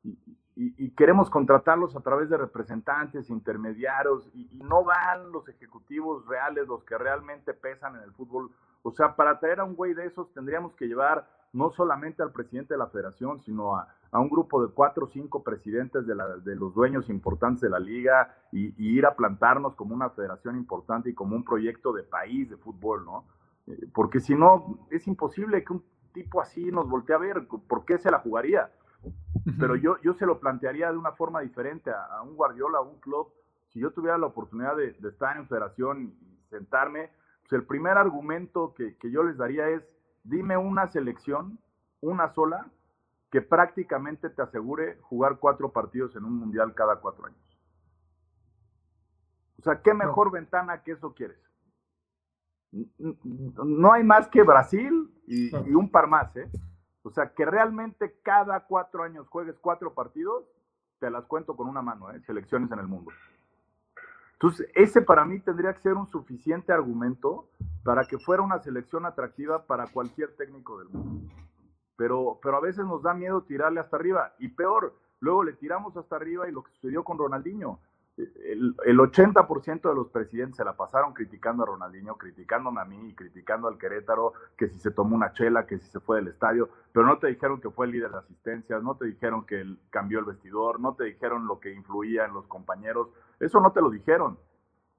[0.02, 0.18] Y,
[0.60, 6.82] y, queremos contratarlos a través de representantes, intermediarios, y, no van los ejecutivos reales, los
[6.82, 8.50] que realmente pesan en el fútbol.
[8.82, 12.32] O sea, para traer a un güey de esos tendríamos que llevar no solamente al
[12.32, 16.26] presidente de la federación, sino a, un grupo de cuatro o cinco presidentes de, la,
[16.38, 21.10] de, los dueños importantes de la liga y, ir a plantarnos como una federación importante
[21.10, 23.26] y como un proyecto de país de fútbol, ¿no?
[23.68, 27.46] Eh, porque si no, es imposible que un tipo así nos voltee a ver.
[27.46, 28.72] ¿Por qué se la jugaría?
[29.58, 32.98] Pero yo, yo se lo plantearía de una forma diferente a, un Guardiola, a un
[33.00, 33.32] club.
[33.68, 37.10] Si yo tuviera la oportunidad de, estar en federación y sentarme,
[37.42, 39.82] pues el primer argumento que, que yo les daría es,
[40.24, 41.58] dime una selección,
[42.00, 42.66] una sola,
[43.30, 47.58] que prácticamente te asegure jugar cuatro partidos en un mundial cada cuatro años.
[49.58, 51.38] O sea, ¿qué mejor ventana que eso quieres?
[52.70, 56.50] No hay más que Brasil y, y un par más, ¿eh?
[57.08, 60.44] O sea, que realmente cada cuatro años juegues cuatro partidos,
[61.00, 62.20] te las cuento con una mano, ¿eh?
[62.26, 63.10] selecciones en el mundo.
[64.34, 67.48] Entonces, ese para mí tendría que ser un suficiente argumento
[67.82, 71.32] para que fuera una selección atractiva para cualquier técnico del mundo.
[71.96, 74.34] Pero, pero a veces nos da miedo tirarle hasta arriba.
[74.38, 77.80] Y peor, luego le tiramos hasta arriba y lo que sucedió con Ronaldinho
[78.18, 83.14] el, 80% de los presidentes se la pasaron criticando a Ronaldinho, criticándome a mí y
[83.14, 86.68] criticando al Querétaro, que si se tomó una chela, que si se fue del estadio,
[86.92, 90.18] pero no te dijeron que fue el líder de asistencias, no te dijeron que cambió
[90.18, 93.90] el vestidor, no te dijeron lo que influía en los compañeros, eso no te lo
[93.90, 94.38] dijeron,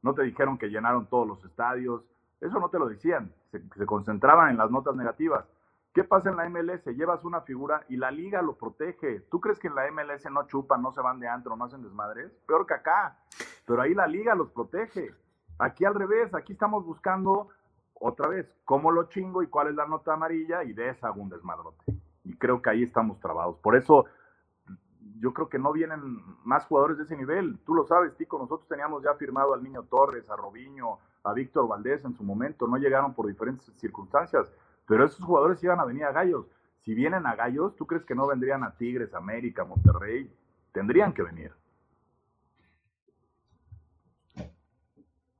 [0.01, 2.03] no te dijeron que llenaron todos los estadios,
[2.39, 5.45] eso no te lo decían, se concentraban en las notas negativas.
[5.93, 6.85] ¿Qué pasa en la MLS?
[6.85, 9.21] Llevas una figura y la liga lo protege.
[9.31, 11.81] ¿Tú crees que en la MLS no chupan, no se van de antro, no hacen
[11.81, 12.31] desmadres?
[12.45, 13.17] Peor que acá.
[13.65, 15.15] Pero ahí la liga los protege.
[15.57, 17.49] Aquí al revés, aquí estamos buscando
[17.95, 21.21] otra vez cómo lo chingo y cuál es la nota amarilla y de esa hago
[21.21, 21.83] un desmadrote.
[22.23, 23.57] Y creo que ahí estamos trabados.
[23.57, 24.05] Por eso
[25.19, 27.59] yo creo que no vienen más jugadores de ese nivel.
[27.65, 31.67] Tú lo sabes, Tico, nosotros teníamos ya firmado al Niño Torres, a Robinho, a Víctor
[31.67, 32.67] Valdés en su momento.
[32.67, 34.47] No llegaron por diferentes circunstancias
[34.89, 36.47] pero esos jugadores iban a venir a Gallos.
[36.79, 40.27] Si vienen a Gallos, ¿tú crees que no vendrían a Tigres, América, Monterrey?
[40.71, 41.51] Tendrían que venir.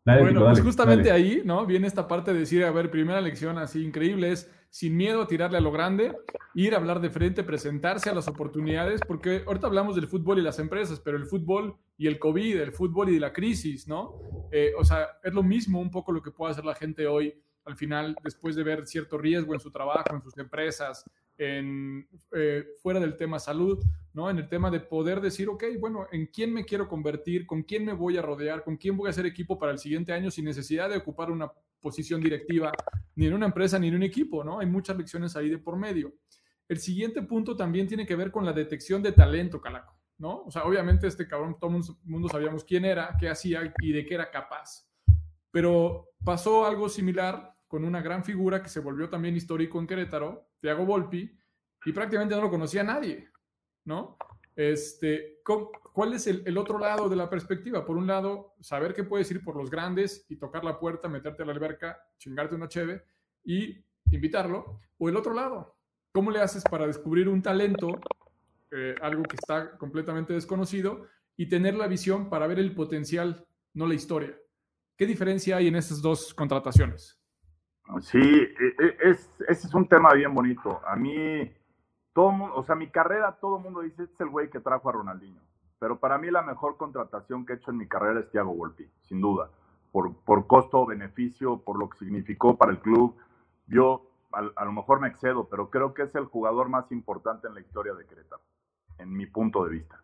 [0.05, 1.65] bueno, pues justamente ahí, ¿no?
[1.65, 5.27] Viene esta parte de decir, a ver, primera lección así increíble es, sin miedo a
[5.27, 6.15] tirarle a lo grande,
[6.53, 10.43] ir a hablar de frente, presentarse a las oportunidades, porque ahorita hablamos del fútbol y
[10.43, 14.47] las empresas, pero el fútbol y el COVID, el fútbol y la crisis, ¿no?
[14.51, 17.33] Eh, o sea, es lo mismo un poco lo que puede hacer la gente hoy
[17.65, 21.03] al final, después de ver cierto riesgo en su trabajo, en sus empresas,
[21.37, 24.29] en, eh, fuera del tema salud, ¿no?
[24.29, 27.45] En el tema de poder decir, ok, bueno, ¿en quién me quiero convertir?
[27.45, 28.63] ¿Con quién me voy a rodear?
[28.63, 31.51] ¿Con quién voy a hacer equipo para el siguiente año sin necesidad de ocupar una
[31.79, 32.71] posición directiva
[33.15, 34.59] ni en una empresa ni en un equipo, ¿no?
[34.59, 36.13] Hay muchas lecciones ahí de por medio.
[36.67, 40.43] El siguiente punto también tiene que ver con la detección de talento, Calaco, ¿no?
[40.43, 44.05] O sea, obviamente este cabrón, todo el mundo sabíamos quién era, qué hacía y de
[44.05, 44.88] qué era capaz.
[45.51, 50.49] Pero pasó algo similar con una gran figura que se volvió también histórico en Querétaro,
[50.59, 51.37] Thiago Volpi,
[51.85, 53.29] y prácticamente no lo conocía nadie,
[53.85, 54.17] ¿no?
[54.55, 55.39] Este,
[55.93, 57.85] ¿Cuál es el, otro lado de la perspectiva?
[57.85, 61.43] Por un lado, saber que puedes ir por los grandes y tocar la puerta, meterte
[61.43, 63.05] a la alberca, chingarte una cheve
[63.43, 64.81] y invitarlo.
[64.97, 65.77] O el otro lado,
[66.11, 67.87] ¿cómo le haces para descubrir un talento,
[68.71, 71.07] eh, algo que está completamente desconocido,
[71.37, 74.37] y tener la visión para ver el potencial, no la historia?
[74.99, 77.17] ¿Qué diferencia hay en estas dos contrataciones?
[78.01, 80.81] Sí, e, e, es, ese es un tema bien bonito.
[80.85, 81.49] A mí,
[82.11, 84.59] todo mundo, o sea, mi carrera, todo el mundo dice, este es el güey que
[84.59, 85.39] trajo a Ronaldinho.
[85.79, 88.91] Pero para mí la mejor contratación que he hecho en mi carrera es Thiago Volpi,
[89.03, 89.49] sin duda.
[89.93, 93.15] Por, por costo-beneficio, por lo que significó para el club.
[93.67, 97.53] Yo a, lo mejor me excedo, pero creo que es el jugador más importante en
[97.53, 98.41] la historia de Querétaro,
[98.97, 100.01] en mi punto de vista.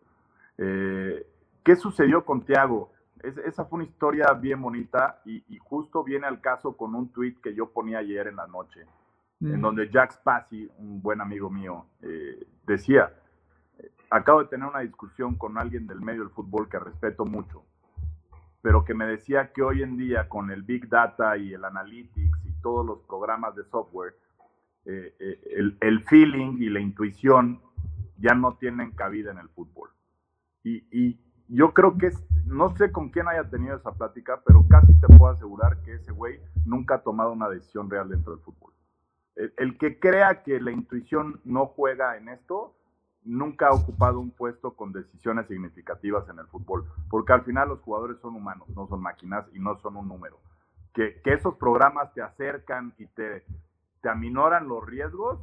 [0.56, 1.26] Eh,
[1.62, 2.95] ¿Qué sucedió con Thiago?
[3.22, 7.54] Esa fue una historia bien bonita y, justo viene al caso con un tweet que
[7.54, 8.86] yo ponía ayer en la noche,
[9.40, 9.60] en mm.
[9.60, 13.12] donde Jack Spassi, un buen amigo mío, eh, decía,
[14.10, 17.64] acabo de tener una discusión con alguien del medio del fútbol que respeto mucho,
[18.62, 22.46] pero que me decía que hoy en día con el Big Data y el Analytics
[22.46, 24.16] y todos los programas de software,
[24.84, 27.60] eh, eh, el, el, feeling y la intuición
[28.18, 29.90] ya no tienen cabida en el fútbol.
[30.62, 34.64] Y, y yo creo que es, no sé con quién haya tenido esa plática, pero
[34.68, 38.44] casi te puedo asegurar que ese güey nunca ha tomado una decisión real dentro del
[38.44, 38.72] fútbol.
[39.36, 42.74] El, que crea que la intuición no juega en esto,
[43.22, 47.80] nunca ha ocupado un puesto con decisiones significativas en el fútbol, porque al final los
[47.80, 50.38] jugadores son humanos, no son máquinas y no son un número.
[50.94, 53.44] Que, que esos programas te acercan y te,
[54.00, 55.38] te aminoran los riesgos,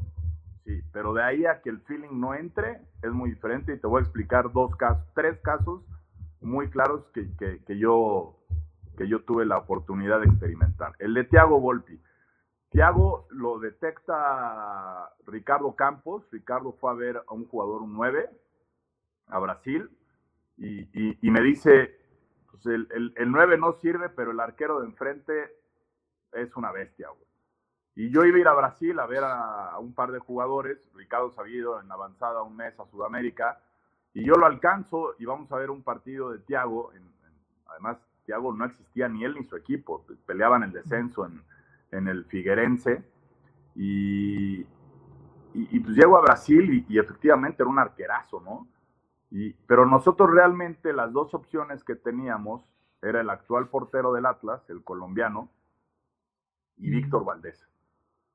[0.65, 3.88] sí, pero de ahí a que el feeling no entre es muy diferente y te
[3.88, 5.82] voy a explicar dos casos, tres casos
[6.41, 8.38] muy claros que, que, yo,
[8.97, 10.93] que yo tuve la oportunidad de experimentar.
[10.99, 11.99] El de Tiago Volpi.
[12.69, 16.23] Tiago lo detecta Ricardo Campos.
[16.32, 18.30] Ricardo fue a ver a un jugador, un 9,
[19.28, 19.89] a Brasil,
[20.58, 21.97] y, y, me dice,
[22.52, 25.56] pues el, el, el, 9 no sirve, pero el arquero de enfrente
[26.34, 27.08] es una bestia.
[27.95, 30.89] Y yo iba a ir a Brasil a ver a, a un par de jugadores.
[30.95, 33.60] Ricardo se había ido en avanzada un mes a Sudamérica
[34.13, 36.91] y yo lo alcanzo y vamos a ver un partido de Tiago.
[37.67, 40.06] además, Tiago no existía ni él ni su equipo.
[40.25, 41.43] Peleaban el descenso en,
[41.91, 43.03] en el Figuerense.
[43.75, 44.65] Y,
[45.56, 48.67] y, pues llego a Brasil y, efectivamente era un arquerazo, ¿no?
[49.32, 52.63] Y, pero nosotros realmente las dos opciones que teníamos
[53.01, 55.49] era el actual portero del Atlas, el colombiano,
[56.77, 57.67] y Víctor Valdés.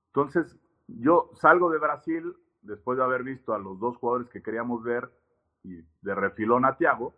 [0.09, 4.83] Entonces, yo salgo de Brasil después de haber visto a los dos jugadores que queríamos
[4.83, 5.11] ver
[5.63, 7.15] y de refilón a Tiago,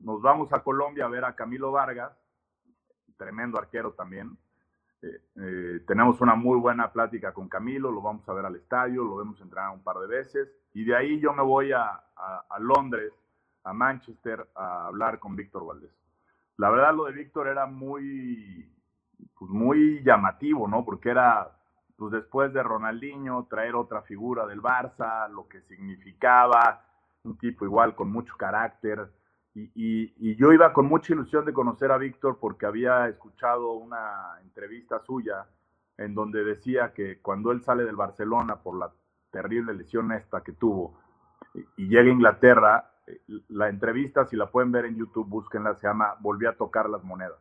[0.00, 2.12] nos vamos a Colombia a ver a Camilo Vargas,
[3.16, 4.36] tremendo arquero también.
[5.02, 9.04] Eh, eh, tenemos una muy buena plática con Camilo, lo vamos a ver al estadio,
[9.04, 12.58] lo vemos entrenar un par de veces y de ahí yo me voy a, a
[12.60, 13.12] Londres,
[13.64, 15.92] a Manchester, a hablar con Víctor Valdés.
[16.56, 18.70] La verdad lo de Víctor era muy,
[19.38, 20.84] pues muy llamativo, ¿no?
[20.84, 21.50] Porque era
[22.02, 26.84] pues después de Ronaldinho, traer otra figura del Barça, lo que significaba,
[27.22, 29.08] un tipo igual con mucho carácter.
[29.54, 34.98] Y, yo iba con mucha ilusión de conocer a Víctor porque había escuchado una entrevista
[35.06, 35.46] suya
[35.96, 38.90] en donde decía que cuando él sale del Barcelona por la
[39.30, 40.98] terrible lesión esta que tuvo
[41.54, 45.86] y, llega a Inglaterra, eh, la entrevista, si la pueden ver en YouTube, búsquenla, se
[45.86, 47.38] llama Volví a tocar las monedas.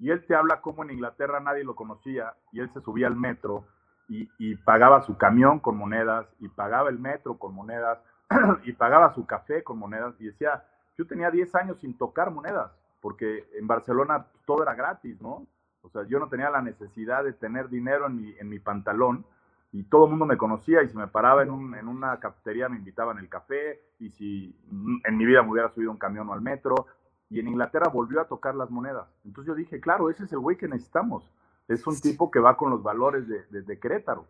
[0.00, 3.14] Y él te habla como en Inglaterra nadie lo conocía y él se subía al
[3.14, 3.68] metro
[4.08, 7.98] y, pagaba su camión con monedas y pagaba el metro con monedas
[8.64, 10.64] y pagaba su café con monedas y decía,
[10.96, 15.46] yo tenía 10 años sin tocar monedas, porque en Barcelona todo era gratis, ¿no?
[15.82, 19.26] O sea, yo no tenía la necesidad de tener dinero en mi, en mi pantalón
[19.72, 22.68] y todo el mundo me conocía y si me paraba en, un, en una cafetería
[22.68, 24.56] me invitaban el café y si
[25.04, 26.86] en mi vida me hubiera subido un camión o al metro
[27.28, 29.08] y en Inglaterra volvió a tocar las monedas.
[29.24, 31.28] Entonces yo dije, claro, ese es el güey que necesitamos
[31.68, 34.26] es un tipo que va con los valores de, de, Querétaro.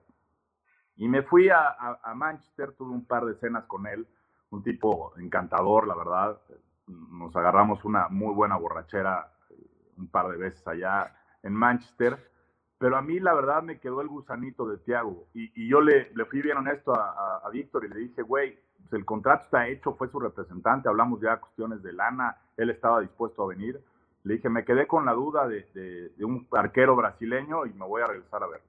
[0.96, 4.06] Y me fui a, a, Manchester, tuve un par de cenas con él,
[4.50, 6.40] un tipo encantador, la verdad.
[6.86, 9.54] Nos agarramos una muy buena borrachera eh,
[9.96, 12.30] un par de veces allá en Manchester.
[12.78, 15.26] Pero a mí, la verdad, me quedó el gusanito de Tiago.
[15.34, 18.56] Y, y, yo le, le, fui bien honesto a, a, Víctor y le dije, güey,
[18.78, 22.70] pues el contrato está hecho, fue su representante, hablamos ya de cuestiones de lana, él
[22.70, 23.82] estaba dispuesto a venir
[24.24, 28.06] le dije, me quedé con la duda de, un arquero brasileño y me voy a
[28.06, 28.66] regresar a verlo.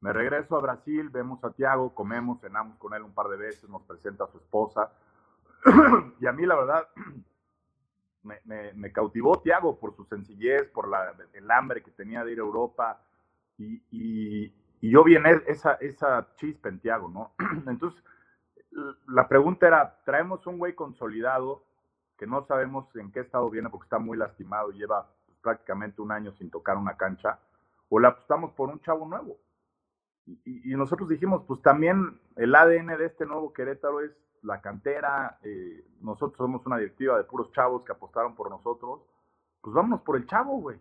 [0.00, 3.68] Me regreso a Brasil, vemos a Tiago, comemos, cenamos con él un par de veces,
[3.70, 4.92] nos presenta a su esposa.
[6.20, 6.88] y a mí, la verdad,
[8.22, 10.90] me, cautivó Tiago por su sencillez, por
[11.32, 13.00] el hambre que tenía de ir a Europa.
[13.56, 14.52] Y,
[14.82, 17.32] yo vi esa, esa chispa en Tiago, ¿no?
[17.66, 18.02] Entonces,
[19.06, 21.64] la pregunta era, ¿traemos un güey consolidado
[22.22, 26.00] que no sabemos en qué estado viene porque está muy lastimado y lleva pues, prácticamente
[26.00, 27.40] un año sin tocar una cancha,
[27.88, 29.38] o la apostamos por un chavo nuevo.
[30.44, 35.84] Y, nosotros dijimos, pues también el ADN de este nuevo Querétaro es la cantera, eh,
[36.00, 39.00] nosotros somos una directiva de puros chavos que apostaron por nosotros,
[39.60, 40.78] pues vámonos por el chavo, güey.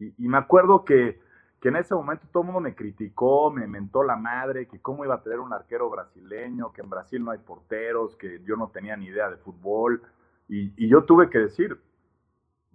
[0.00, 1.20] Y, me acuerdo que,
[1.60, 5.04] que en ese momento todo el mundo me criticó, me mentó la madre, que cómo
[5.04, 8.70] iba a tener un arquero brasileño, que en Brasil no hay porteros, que yo no
[8.70, 10.02] tenía ni idea de fútbol.
[10.48, 11.80] Y, yo tuve que decir,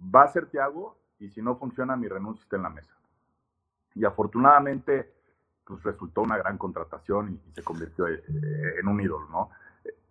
[0.02, 2.94] va a ser Tiago y si no funciona mi renuncia está en la mesa.
[3.94, 5.12] Y afortunadamente,
[5.64, 8.22] pues resultó una gran contratación y, se convirtió eh,
[8.80, 9.50] en un ídolo, ¿no?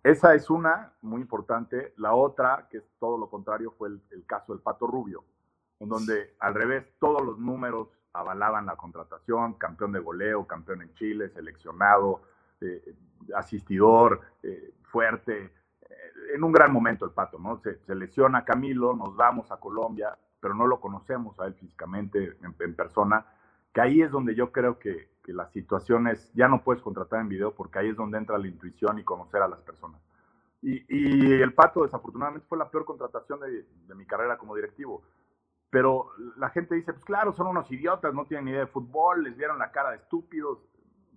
[0.02, 1.92] Esa es una muy importante.
[1.98, 5.24] La otra, que es todo lo contrario, fue el, caso del Pato Rubio,
[5.78, 10.94] en donde al revés todos los números avalaban la contratación, campeón de goleo, campeón en
[10.94, 12.22] Chile, seleccionado,
[12.60, 12.94] eh,
[13.34, 15.52] asistidor, eh, fuerte,
[16.34, 17.58] en un gran momento el Pato, ¿no?
[17.58, 22.74] Se, lesiona Camilo, nos vamos a Colombia, pero no lo conocemos a él físicamente, en,
[22.74, 23.26] persona,
[23.72, 27.28] que ahí es donde yo creo que, que, las situaciones ya no puedes contratar en
[27.28, 30.00] video porque ahí es donde entra la intuición y conocer a las personas.
[30.62, 35.02] Y, el Pato desafortunadamente fue la peor contratación de, mi carrera como directivo.
[35.70, 39.36] Pero la gente dice, pues claro, son unos idiotas, no tienen idea de fútbol, les
[39.36, 40.58] vieron la cara de estúpidos.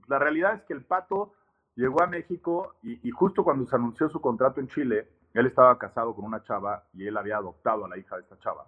[0.08, 1.34] La realidad es que el Pato
[1.75, 6.13] llegó a México y, justo cuando se anunció su contrato en Chile, él estaba casado
[6.15, 8.65] con una chava y él había adoptado a la hija de esta chava,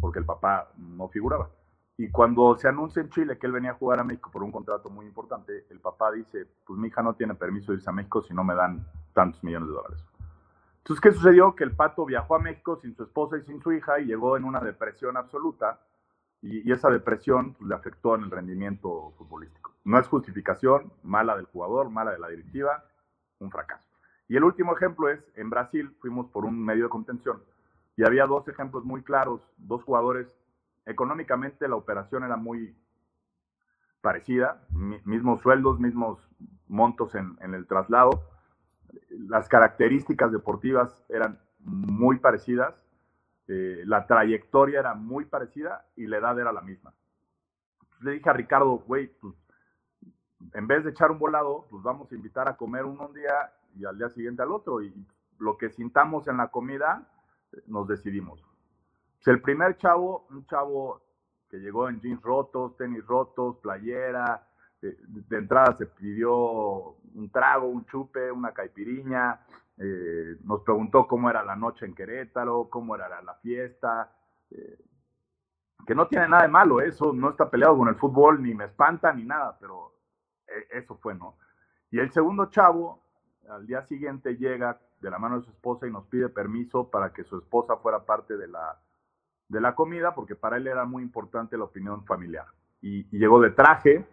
[0.00, 1.50] porque el papá no figuraba.
[1.96, 4.50] Y cuando se anuncia en Chile que él venía a jugar a México por un
[4.50, 7.92] contrato muy importante, el papá dice, pues mi hija no tiene permiso de irse a
[7.92, 10.04] México si no me dan tantos millones de dólares.
[10.78, 11.54] Entonces, ¿qué sucedió?
[11.54, 14.36] Que el pato viajó a México sin su esposa y sin su hija y llegó
[14.36, 15.78] en una depresión absoluta
[16.40, 19.61] y, esa depresión pues, le afectó en el rendimiento futbolístico.
[19.84, 22.84] No es justificación, mala del jugador, mala de la directiva,
[23.38, 23.88] un fracaso.
[24.28, 27.42] Y el último ejemplo es, en Brasil fuimos por un medio de contención
[27.96, 30.26] y había dos ejemplos muy claros, dos jugadores,
[30.86, 32.74] económicamente la operación era muy
[34.00, 34.66] parecida,
[35.04, 36.18] mismos sueldos, mismos
[36.66, 38.24] montos en, el traslado,
[39.10, 42.74] las características deportivas eran muy parecidas,
[43.48, 46.94] eh, la trayectoria era muy parecida y la edad era la misma.
[48.00, 49.34] le dije a Ricardo, güey, pues
[50.54, 53.52] en vez de echar un volado, pues vamos a invitar a comer uno un día
[53.74, 54.82] y al día siguiente al otro.
[54.82, 54.94] Y
[55.38, 57.08] lo que sintamos en la comida,
[57.66, 58.42] nos decidimos.
[59.16, 61.02] Pues el primer chavo, un chavo
[61.48, 64.46] que llegó en jeans rotos, tenis rotos, playera,
[64.80, 69.40] de, entrada se pidió un trago, un chupe, una caipiriña,
[69.76, 74.12] eh, nos preguntó cómo era la noche en Querétaro, cómo era la, fiesta,
[74.50, 74.78] eh,
[75.86, 78.64] que no tiene nada de malo, eso no está peleado con el fútbol, ni me
[78.64, 79.91] espanta, ni nada, pero eh,
[80.70, 81.36] eso fue, ¿no?
[81.90, 83.02] Y el segundo chavo,
[83.48, 87.12] al día siguiente llega de la mano de su esposa y nos pide permiso para
[87.12, 88.80] que su esposa fuera parte de la,
[89.48, 92.46] de la comida, porque para él era muy importante la opinión familiar.
[92.80, 94.06] Y, llegó de traje,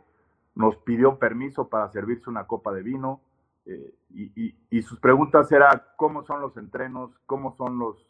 [0.55, 3.21] nos pidió permiso para servirse una copa de vino,
[3.65, 8.07] eh, y, y, sus preguntas eran cómo son los entrenos, cómo son los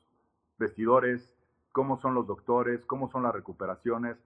[0.57, 1.36] vestidores,
[1.71, 4.17] cómo son los doctores, cómo son las recuperaciones.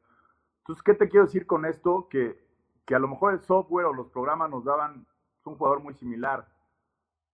[0.60, 2.08] Entonces, ¿qué te quiero decir con esto?
[2.10, 2.43] Que,
[2.86, 5.06] que a lo mejor el software o los programas nos daban
[5.46, 6.48] un jugador muy similar,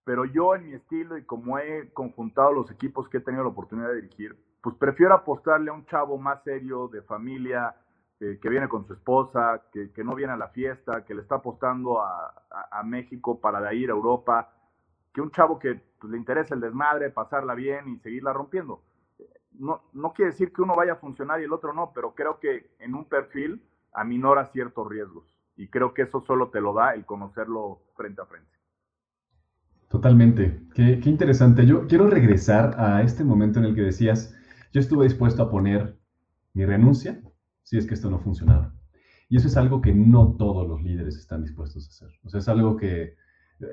[0.04, 3.50] pero yo en mi estilo y como he conjuntado los equipos que he tenido la
[3.50, 7.76] oportunidad de dirigir, pues prefiero apostarle a un chavo más serio, de familia,
[8.20, 11.36] eh, que viene con su esposa, que, no viene a la fiesta, que le está
[11.36, 12.34] apostando a,
[12.84, 14.52] México para de ir a Europa,
[15.14, 18.82] que un chavo que pues, le interesa el desmadre, pasarla bien y seguirla rompiendo.
[19.52, 22.39] No, no quiere decir que uno vaya a funcionar y el otro no, pero creo
[22.39, 25.29] que en un perfil aminora ciertos riesgos.
[25.60, 28.49] Y creo que eso solo te lo da el conocerlo frente a frente.
[29.89, 30.62] Totalmente.
[30.74, 31.66] Qué, interesante.
[31.66, 34.34] Yo quiero regresar a este momento en el que decías,
[34.72, 35.97] yo estuve dispuesto a poner
[36.53, 37.22] mi renuncia
[37.64, 38.74] si es que esto no funcionaba.
[39.28, 42.20] Y eso es algo que no todos los líderes están dispuestos a hacer.
[42.24, 43.16] O sea, es algo que
[43.60, 43.68] eh,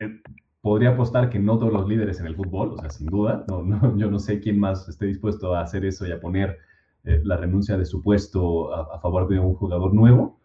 [0.00, 0.20] eh,
[0.60, 3.64] podría apostar que no todos los líderes en el fútbol, o sea, sin duda, no,
[3.96, 6.58] yo no sé quién más esté dispuesto a hacer eso y a poner
[7.04, 10.41] eh, la renuncia de su puesto a, a favor de un jugador nuevo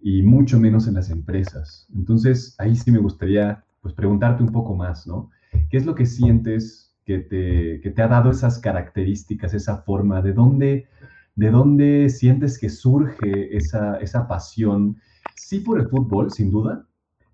[0.00, 1.88] y mucho menos en las empresas.
[1.94, 5.30] Entonces, ahí sí me gustaría pues preguntarte un poco más, ¿no?
[5.70, 10.22] ¿Qué es lo que sientes que te, que te ha dado esas características, esa forma?
[10.22, 10.88] ¿De dónde,
[11.34, 14.96] de dónde sientes que surge esa, esa pasión?
[15.34, 16.86] Sí por el fútbol, sin duda,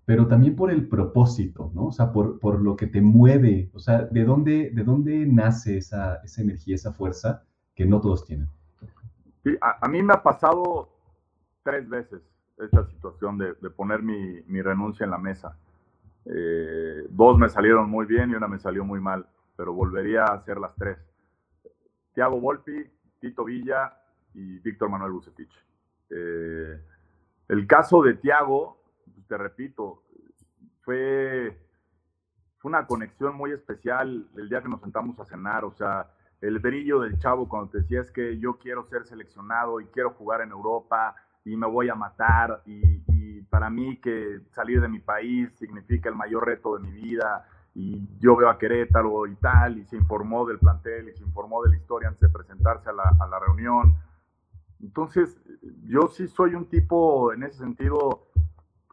[0.05, 1.85] pero también por el propósito, ¿no?
[1.87, 5.77] O sea, por, por lo que te mueve, o sea, ¿de dónde, de dónde nace
[5.77, 7.43] esa, esa energía, esa fuerza
[7.73, 8.47] que no todos tienen?
[9.43, 10.89] Sí, a, a mí me ha pasado
[11.63, 12.21] tres veces
[12.65, 15.57] esta situación de, poner mi, renuncia en la mesa.
[16.25, 20.35] Eh, dos me salieron muy bien y una me salió muy mal, pero volvería a
[20.35, 20.97] hacer las tres.
[22.13, 22.85] Tiago Volpi,
[23.19, 23.93] Tito Villa
[24.33, 25.53] y Víctor Manuel Bucetich.
[26.09, 26.81] Eh,
[27.49, 28.81] el caso de Tiago,
[29.27, 30.03] te repito,
[30.81, 31.57] fue,
[32.59, 36.09] fue una conexión muy especial el día que nos sentamos a cenar, o sea,
[36.43, 40.11] el brillo del chavo cuando te decía es que yo quiero ser seleccionado y quiero
[40.11, 41.15] jugar en Europa
[41.45, 43.01] y me voy a matar y,
[43.49, 48.07] para mí que salir de mi país significa el mayor reto de mi vida y
[48.17, 51.69] yo veo a Querétaro y tal y se informó del plantel y se informó de
[51.69, 53.95] la historia antes de presentarse a la, a la reunión.
[54.81, 55.39] Entonces,
[55.83, 58.27] yo sí soy un tipo en ese sentido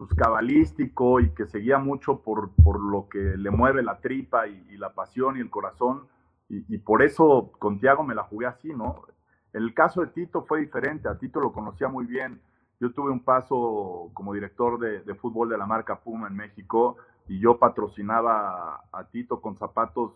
[0.01, 4.77] pues cabalístico y que seguía mucho por, por lo que le mueve la tripa y,
[4.77, 6.07] la pasión y el corazón.
[6.49, 9.05] Y, y, por eso con Tiago me la jugué así, ¿no?
[9.53, 12.41] El caso de Tito fue diferente, a Tito lo conocía muy bien.
[12.79, 16.97] Yo tuve un paso como director de, fútbol de la marca Puma en México
[17.29, 20.13] y yo patrocinaba a, Tito con zapatos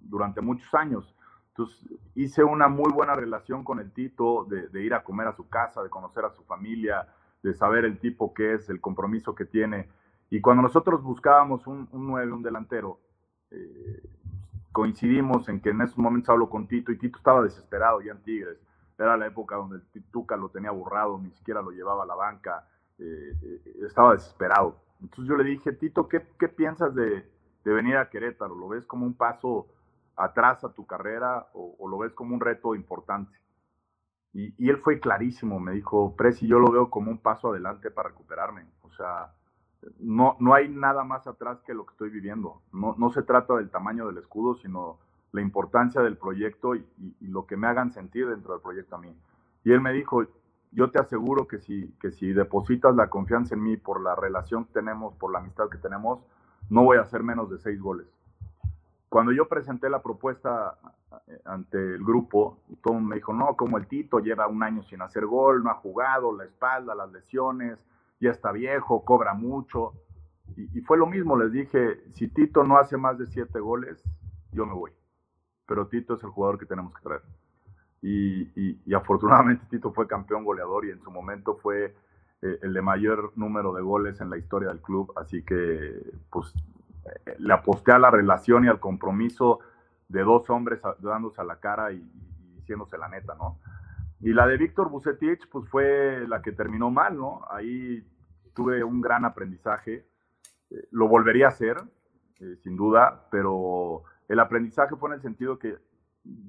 [0.00, 1.14] durante muchos años.
[1.48, 5.48] Entonces hice una muy buena relación con el Tito, de, ir a comer a su
[5.48, 7.06] casa, de conocer a su familia,
[7.42, 9.88] de saber el tipo que es, el compromiso que tiene.
[10.30, 12.98] Y cuando nosotros buscábamos un, un 9, un delantero,
[13.50, 14.02] eh,
[14.72, 18.22] coincidimos en que en esos momentos hablo con Tito y Tito estaba desesperado ya en
[18.22, 18.58] Tigres
[18.98, 22.14] era la época donde el Tuca lo tenía borrado, ni siquiera lo llevaba a la
[22.14, 22.66] banca,
[22.98, 24.76] eh, eh, estaba desesperado.
[25.00, 27.30] Entonces yo le dije, Tito, ¿qué, qué piensas de,
[27.64, 28.54] de, venir a Querétaro?
[28.54, 29.66] ¿Lo ves como un paso
[30.16, 33.36] atrás a tu carrera o, lo ves como un reto importante?
[34.32, 37.90] Y, y, él fue clarísimo, me dijo, Presi, yo lo veo como un paso adelante
[37.90, 38.66] para recuperarme.
[38.82, 39.32] O sea,
[39.98, 42.62] no, no hay nada más atrás que lo que estoy viviendo.
[42.72, 44.98] No, no se trata del tamaño del escudo, sino
[45.32, 46.86] la importancia del proyecto y,
[47.20, 49.14] lo que me hagan sentir dentro del proyecto a mí.
[49.64, 50.24] Y él me dijo,
[50.72, 54.64] yo te aseguro que si, que si depositas la confianza en mí por la relación
[54.64, 56.20] que tenemos, por la amistad que tenemos,
[56.70, 58.06] no voy a hacer menos de seis goles.
[59.08, 60.78] Cuando yo presenté la propuesta
[61.26, 65.02] eh, ante el grupo, todo me dijo, no, como el Tito lleva un año sin
[65.02, 67.78] hacer gol, no ha jugado, la espalda, las lesiones,
[68.20, 69.92] ya está viejo, cobra mucho.
[70.56, 74.02] Y, y fue lo mismo, les dije, si Tito no hace más de siete goles,
[74.52, 74.92] yo me voy
[75.66, 77.22] pero Tito es el jugador que tenemos que traer.
[78.02, 81.94] Y, afortunadamente Tito fue campeón goleador y en su momento fue
[82.42, 86.54] eh, el de mayor número de goles en la historia del club, así que pues
[87.04, 89.60] eh, le aposté a la relación y al compromiso
[90.08, 92.08] de dos hombres dándose a la cara y,
[92.54, 93.58] diciéndose la neta, ¿no?
[94.20, 97.44] Y la de Víctor Bucetich, pues fue la que terminó mal, ¿no?
[97.50, 98.04] Ahí
[98.54, 100.06] tuve un gran aprendizaje.
[100.70, 101.76] Eh, lo volvería a hacer,
[102.40, 105.76] eh, sin duda, pero el aprendizaje fue en el sentido que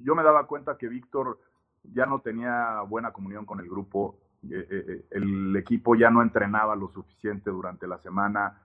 [0.02, 1.38] yo me daba cuenta que Víctor
[1.82, 4.18] ya no tenía buena comunión con el grupo,
[4.50, 8.60] eh, el equipo ya no entrenaba lo suficiente durante la semana,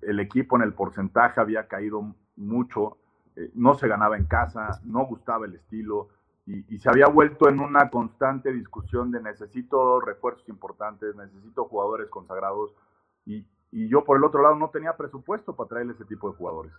[0.00, 2.98] el equipo en el porcentaje había caído mucho,
[3.54, 6.08] no se ganaba en casa, no gustaba el estilo
[6.46, 12.74] y, se había vuelto en una constante discusión de necesito refuerzos importantes, necesito jugadores consagrados
[13.24, 16.36] y, y yo por el otro lado no tenía presupuesto para traerle ese tipo de
[16.36, 16.72] jugadores.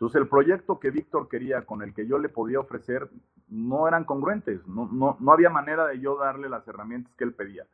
[0.00, 3.10] Entonces el proyecto que Víctor quería, con el que yo le podía ofrecer,
[3.48, 7.34] no eran congruentes, no, no, no había manera de yo darle las herramientas que él
[7.34, 7.66] pedía.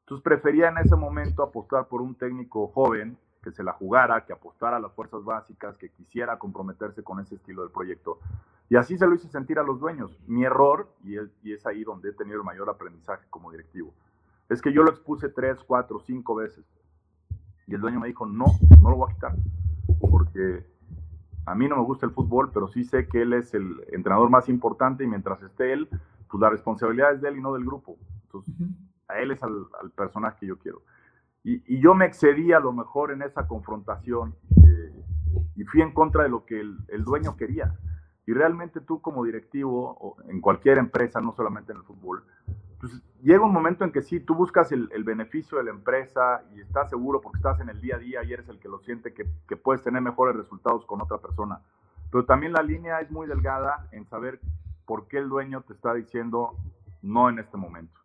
[0.00, 4.32] Entonces prefería en ese momento apostar por un técnico joven que se la jugara, que
[4.32, 8.18] apostara a las fuerzas básicas, que quisiera comprometerse con ese estilo del proyecto.
[8.68, 10.18] Y así se lo hice sentir a los dueños.
[10.26, 13.94] Mi error, y es, y es ahí donde he tenido el mayor aprendizaje como directivo,
[14.48, 16.64] es que yo lo expuse tres, cuatro, cinco veces.
[17.68, 18.46] Y el dueño me dijo, no,
[18.82, 19.36] no lo voy a quitar,
[20.00, 20.66] porque
[21.46, 24.30] a mí no me gusta el fútbol, pero sí sé que él es el entrenador
[24.30, 25.88] más importante y mientras esté él,
[26.28, 27.96] pues la responsabilidad es de él y no del grupo.
[28.24, 28.54] Entonces,
[29.08, 30.82] a él es al, al personaje que yo quiero.
[31.42, 34.34] Y, yo me excedí a lo mejor en esa confrontación
[34.66, 34.92] eh,
[35.56, 37.74] y fui en contra de lo que el, dueño quería.
[38.26, 42.24] Y realmente tú como directivo, en cualquier empresa, no solamente en el fútbol,
[42.80, 46.60] pues llega un momento en que sí, tú buscas el, beneficio de la empresa y
[46.60, 49.12] estás seguro porque estás en el día a día y eres el que lo siente
[49.12, 51.60] que, que puedes tener mejores resultados con otra persona.
[52.10, 54.40] Pero también la línea es muy delgada en saber
[54.86, 56.56] por qué el dueño te está diciendo
[57.02, 58.00] no en este momento.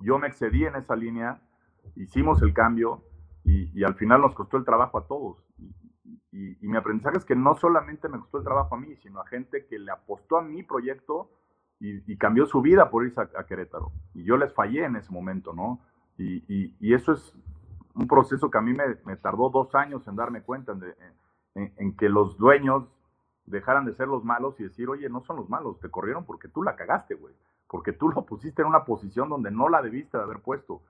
[0.00, 1.40] Yo me excedí en esa línea
[1.96, 3.02] hicimos el cambio
[3.44, 5.38] y, al final nos costó el trabajo a todos.
[6.32, 9.26] Y, mi aprendizaje es que no solamente me costó el trabajo a mí, sino a
[9.26, 11.30] gente que le apostó a mi proyecto
[11.80, 13.90] y, cambió su vida por irse a, Querétaro.
[14.14, 15.80] Y yo les fallé en ese momento, ¿no?
[16.18, 17.34] Y, eso es
[17.94, 20.76] un proceso que a mí me, tardó dos años en darme cuenta,
[21.54, 22.84] en, en, que los dueños
[23.46, 26.48] dejaran de ser los malos y decir, oye, no son los malos, te corrieron porque
[26.48, 27.34] tú la cagaste, güey.
[27.66, 30.82] Porque tú lo pusiste en una posición donde no la debiste de haber puesto.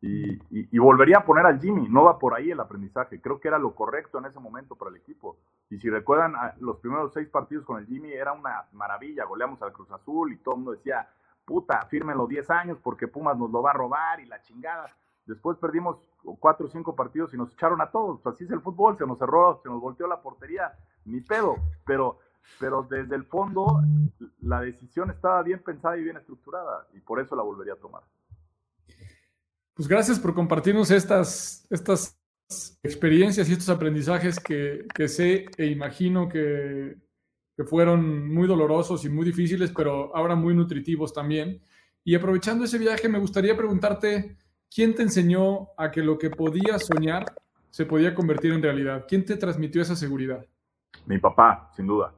[0.00, 3.58] Y, volvería a poner al Jimmy, no va por ahí el aprendizaje, creo que era
[3.58, 5.38] lo correcto en ese momento para el equipo.
[5.70, 9.72] Y si recuerdan, los primeros seis partidos con el Jimmy era una maravilla, goleamos al
[9.72, 11.08] Cruz Azul y todo el mundo decía,
[11.44, 14.94] puta, los 10 años porque Pumas nos lo va a robar y la chingada.
[15.24, 15.98] Después perdimos
[16.38, 19.18] cuatro o cinco partidos y nos echaron a todos, así es el fútbol, se nos
[19.18, 20.72] cerró, se nos volteó la portería,
[21.04, 22.18] ni pedo, pero,
[22.60, 23.80] pero desde el fondo
[24.40, 28.02] la decisión estaba bien pensada y bien estructurada y por eso la volvería a tomar.
[29.76, 32.18] Pues gracias por compartirnos estas, estas
[32.82, 36.96] experiencias y estos aprendizajes que, sé e imagino que,
[37.66, 41.60] fueron muy dolorosos y muy difíciles, pero ahora muy nutritivos también.
[42.04, 44.38] Y aprovechando ese viaje, me gustaría preguntarte,
[44.74, 47.26] ¿quién te enseñó a que lo que podías soñar
[47.68, 49.04] se podía convertir en realidad?
[49.06, 50.44] ¿Quién te transmitió esa seguridad?
[51.04, 52.14] Mi papá, sin duda.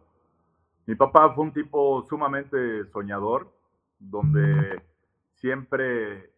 [0.87, 3.53] Mi papá fue un tipo sumamente soñador,
[3.99, 4.83] donde
[5.35, 6.38] siempre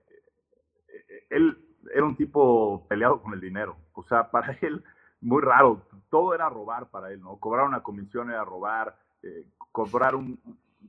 [1.30, 1.56] él
[1.94, 3.76] era un tipo peleado con el dinero.
[3.94, 4.82] O sea, para él,
[5.20, 5.82] muy raro.
[6.10, 7.38] Todo era robar para él, ¿no?
[7.38, 10.38] Cobrar una comisión era robar, eh, cobrar un,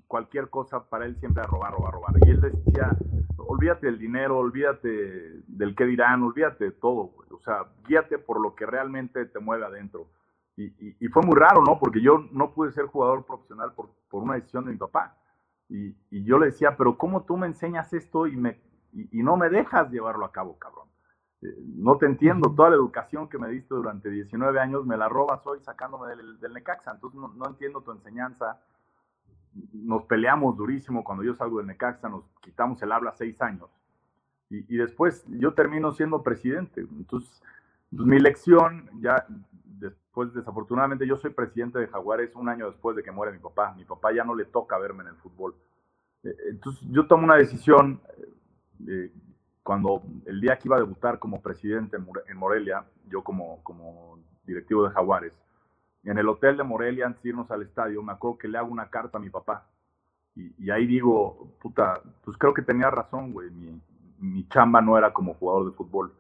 [0.07, 2.13] cualquier cosa para él siempre era robar, robar, robar.
[2.25, 2.97] Y él decía,
[3.37, 7.13] olvídate del dinero, olvídate del qué dirán, olvídate de todo.
[7.29, 10.07] O sea, guíate por lo que realmente te mueve adentro.
[10.57, 11.79] Y, fue muy raro, ¿no?
[11.79, 15.17] Porque yo no pude ser jugador profesional por, una decisión de mi papá.
[15.67, 18.59] Y, y, yo le decía, pero ¿cómo tú me enseñas esto y me
[18.93, 20.87] y, no me dejas llevarlo a cabo, cabrón.
[21.41, 25.09] Eh, no te entiendo, toda la educación que me diste durante 19 años me la
[25.09, 28.59] robas hoy sacándome del, del Necaxa, entonces no, entiendo tu enseñanza.
[29.73, 33.69] Nos peleamos durísimo cuando yo salgo del Necaxa, nos quitamos el habla seis años.
[34.49, 36.81] Y, después yo termino siendo presidente.
[36.81, 37.41] Entonces,
[37.89, 39.25] pues, mi lección, ya
[39.63, 43.73] después, desafortunadamente, yo soy presidente de Jaguares un año después de que muere mi papá.
[43.77, 45.55] Mi papá ya no le toca verme en el fútbol.
[46.23, 48.01] Eh, entonces, yo tomo una decisión
[48.87, 49.11] eh,
[49.63, 54.83] cuando el día que iba a debutar como presidente en Morelia, yo como, como directivo
[54.83, 55.33] de Jaguares,
[56.03, 58.71] en el hotel de Morelia, antes de irnos al estadio, me acuerdo que le hago
[58.71, 59.67] una carta a mi papá.
[60.35, 63.51] Y, ahí digo, puta, pues creo que tenía razón, güey.
[63.51, 63.79] Mi,
[64.19, 66.13] mi, chamba no era como jugador de fútbol.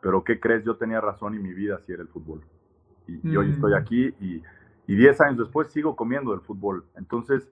[0.00, 0.64] Pero ¿qué crees?
[0.64, 2.42] Yo tenía razón y mi vida sí era el fútbol.
[3.08, 3.76] Y, hoy estoy mm.
[3.76, 4.42] aquí y,
[4.86, 6.84] y 10 años después sigo comiendo del fútbol.
[6.94, 7.50] Entonces,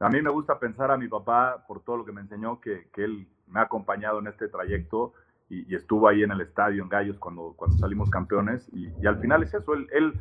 [0.00, 2.88] a mí me gusta pensar a mi papá, por todo lo que me enseñó, que,
[2.92, 5.12] que él me ha acompañado en este trayecto
[5.50, 8.70] y, estuvo ahí en el estadio, en Gallos, cuando, cuando salimos campeones.
[8.72, 10.20] Y, al final es eso, él,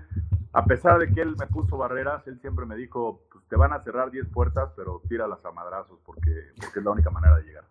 [0.54, 3.72] a pesar de que él me puso barreras, él siempre me dijo, pues te van
[3.72, 7.44] a cerrar 10 puertas, pero tíralas a madrazos porque, porque es la única manera de
[7.44, 7.64] llegar.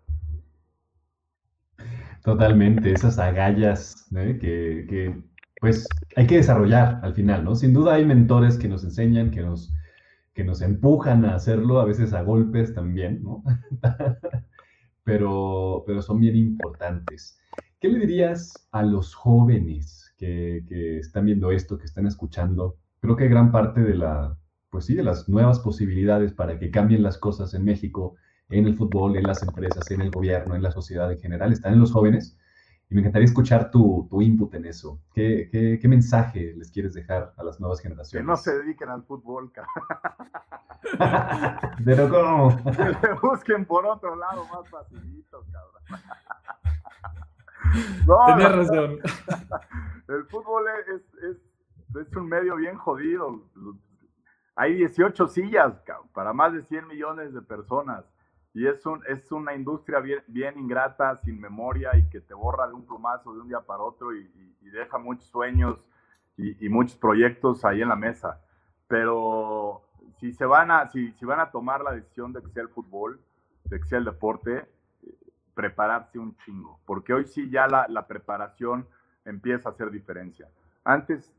[2.23, 4.39] Totalmente, esas agallas ¿eh?
[4.41, 5.23] que, que,
[5.61, 5.87] pues
[6.17, 7.55] hay que desarrollar al final, ¿no?
[7.55, 9.73] Sin duda hay mentores que nos enseñan, que nos,
[10.39, 13.43] que nos empujan a hacerlo, a veces a golpes también, ¿no?
[15.03, 17.41] pero, pero son bien importantes.
[17.81, 22.77] ¿Qué le dirías a los jóvenes que, que, están viendo esto, que están escuchando?
[23.01, 24.39] Creo que gran parte de la,
[24.71, 28.15] pues sí, de las nuevas posibilidades para que cambien las cosas en México
[28.49, 31.73] en el fútbol, en las empresas, en el gobierno, en la sociedad en general, están
[31.73, 32.38] en los jóvenes.
[32.91, 34.99] Y me encantaría escuchar tu, tu input en eso.
[35.13, 38.25] ¿Qué, ¿Qué, qué, mensaje les quieres dejar a las nuevas generaciones?
[38.25, 39.75] Que no se dediquen al fútbol, cabrón.
[41.85, 42.57] Pero ¿cómo?
[42.77, 46.03] Que le busquen por otro lado más facilito, cabrón.
[48.07, 48.99] No, Tenías razón.
[50.09, 51.37] El fútbol es, es,
[52.01, 53.43] es, un medio bien jodido.
[54.57, 58.07] Hay 18 sillas cabrón, para más de 100 millones de personas
[58.59, 62.75] y es, un, es una industria bien, ingrata, sin memoria y que te borra de
[62.75, 64.29] un plumazo de un día para otro y,
[64.61, 65.87] y, deja muchos sueños
[66.37, 68.41] y, y, muchos proyectos ahí en la mesa.
[68.89, 69.85] Pero
[70.19, 72.69] si, se van a, si, si van a tomar la decisión de que sea el
[72.69, 73.21] fútbol,
[73.63, 74.69] de que sea el deporte,
[75.55, 78.89] prepararse un chingo, porque hoy sí ya la, la preparación
[79.25, 80.49] empieza a hacer diferencia.
[80.83, 81.33] Antes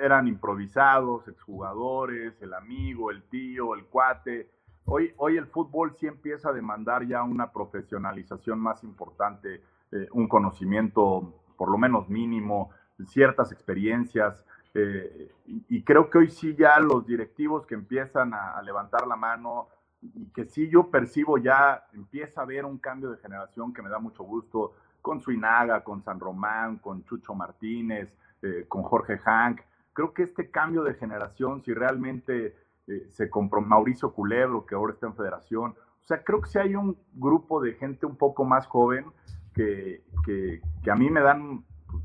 [0.00, 4.48] eran improvisados, exjugadores, el amigo, el tío, el cuate,
[4.84, 9.62] Hoy, hoy el fútbol sí empieza a demandar ya una profesionalización más importante,
[9.92, 12.70] eh, un conocimiento por lo menos mínimo,
[13.06, 14.44] ciertas experiencias.
[14.74, 19.16] Eh, y, creo que hoy sí ya los directivos que empiezan a, a, levantar la
[19.16, 19.68] mano
[20.00, 23.90] y que sí yo percibo ya, empieza a haber un cambio de generación que me
[23.90, 24.72] da mucho gusto
[25.02, 29.60] con Suinaga, con San Román, con Chucho Martínez, eh, con Jorge Hank.
[29.92, 32.56] Creo que este cambio de generación, si realmente
[32.86, 35.72] eh, se compró Mauricio Culebro, que ahora está en federación.
[35.72, 39.06] O sea, creo que si hay un grupo de gente un poco más joven
[39.54, 40.60] que, que,
[40.90, 42.02] a mí me dan pues,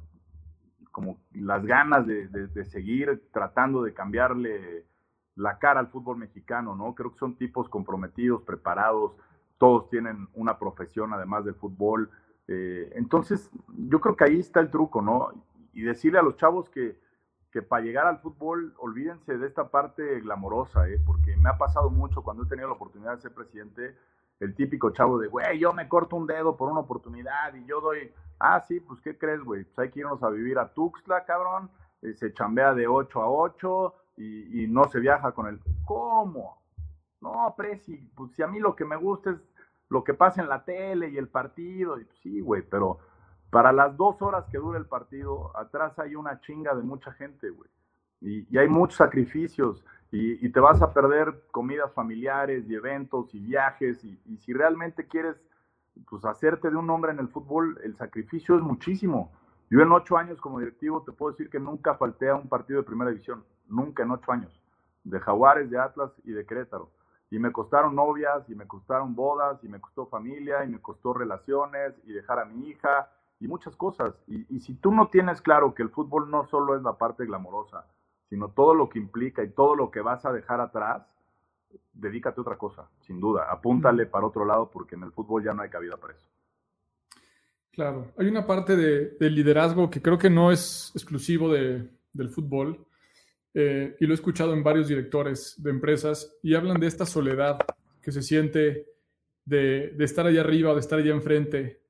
[0.92, 4.86] como las ganas de, de, de, seguir tratando de cambiarle
[5.36, 6.94] la cara al fútbol mexicano, ¿no?
[6.94, 9.14] Creo que son tipos comprometidos, preparados,
[9.58, 12.10] todos tienen una profesión además del fútbol.
[12.48, 15.32] Eh, entonces, yo creo que ahí está el truco, ¿no?
[15.74, 17.00] Y decirle a los chavos que,
[17.58, 21.02] que para llegar al fútbol, olvídense de esta parte glamorosa, ¿eh?
[21.04, 23.98] porque me ha pasado mucho cuando he tenido la oportunidad de ser presidente,
[24.40, 27.82] el típico chavo de, güey, yo me corto un dedo por una oportunidad y yo
[27.82, 29.64] doy, ah, sí, pues, ¿qué crees, güey?
[29.64, 31.72] Pues hay que irnos a vivir a Tuxtla, cabrón,
[32.04, 36.62] eh, se chambea de 8 a 8 y, no se viaja con el, ¿cómo?
[37.22, 39.38] No, Presi, pues si a mí lo que me gusta es
[39.90, 43.00] lo que pasa en la tele y el partido, y, pues, sí, güey, pero
[43.50, 47.50] para las dos horas que dura el partido, atrás hay una chinga de mucha gente,
[47.50, 47.70] güey.
[48.20, 54.04] Y, hay muchos sacrificios y, te vas a perder comidas familiares y eventos y viajes
[54.04, 55.36] y, si realmente quieres
[56.10, 59.32] pues hacerte de un nombre en el fútbol, el sacrificio es muchísimo.
[59.70, 62.80] Yo en ocho años como directivo te puedo decir que nunca falté a un partido
[62.80, 64.62] de primera división, nunca en ocho años,
[65.04, 66.92] de Jaguares, de Atlas y de Querétaro.
[67.30, 71.14] Y me costaron novias, y me costaron bodas, y me costó familia, y me costó
[71.14, 74.16] relaciones, y dejar a mi hija, y muchas cosas.
[74.28, 77.26] Y, y, si tú no tienes claro que el fútbol no solo es la parte
[77.26, 77.86] glamorosa,
[78.30, 81.04] sino todo lo que implica y todo lo que vas a dejar atrás,
[81.94, 83.48] dedícate a otra cosa, sin duda.
[83.50, 86.28] Apúntale para otro lado porque en el fútbol ya no hay cabida para eso.
[87.72, 92.30] Claro, hay una parte de, de liderazgo que creo que no es exclusivo de, del
[92.30, 92.86] fútbol,
[93.54, 97.60] eh, y lo he escuchado en varios directores de empresas, y hablan de esta soledad
[98.02, 98.88] que se siente
[99.46, 101.82] de, de estar allá arriba o de estar allá enfrente,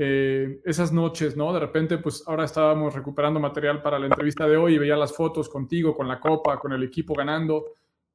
[0.00, 1.52] eh, esas noches, ¿no?
[1.52, 5.12] De repente, pues ahora estábamos recuperando material para la entrevista de hoy y veía las
[5.12, 7.72] fotos contigo, con la copa, con el equipo ganando.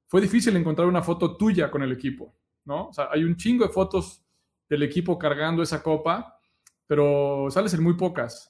[0.08, 2.88] Fue difícil encontrar una foto tuya con el equipo, ¿no?
[2.88, 4.24] O sea, hay un chingo de fotos
[4.70, 6.40] del equipo cargando esa copa,
[6.88, 8.50] pero sales en muy pocas.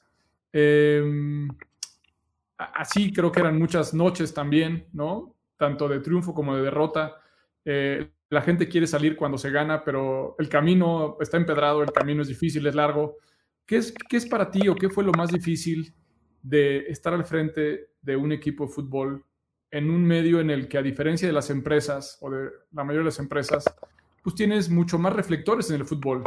[0.51, 1.03] Eh,
[2.57, 5.34] así creo que eran muchas noches también, ¿no?
[5.57, 7.15] Tanto de triunfo como de derrota.
[7.65, 12.21] Eh, la gente quiere salir cuando se gana, pero el camino está empedrado, el camino
[12.21, 13.17] es difícil, es largo.
[13.65, 15.93] ¿Qué es, qué es para ti o qué fue lo más difícil
[16.41, 19.23] de estar al frente de un equipo de fútbol
[19.71, 23.01] en un medio en el que, a diferencia de las empresas o de la mayoría
[23.01, 23.63] de las empresas,
[24.23, 26.23] pues tienes mucho más reflectores en el fútbol?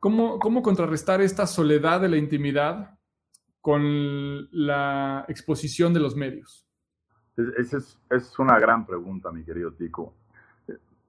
[0.00, 2.98] ¿Cómo, cómo contrarrestar esta soledad de la intimidad
[3.60, 6.66] con la exposición de los medios?
[7.58, 10.14] Esa es, es una gran pregunta, mi querido Tico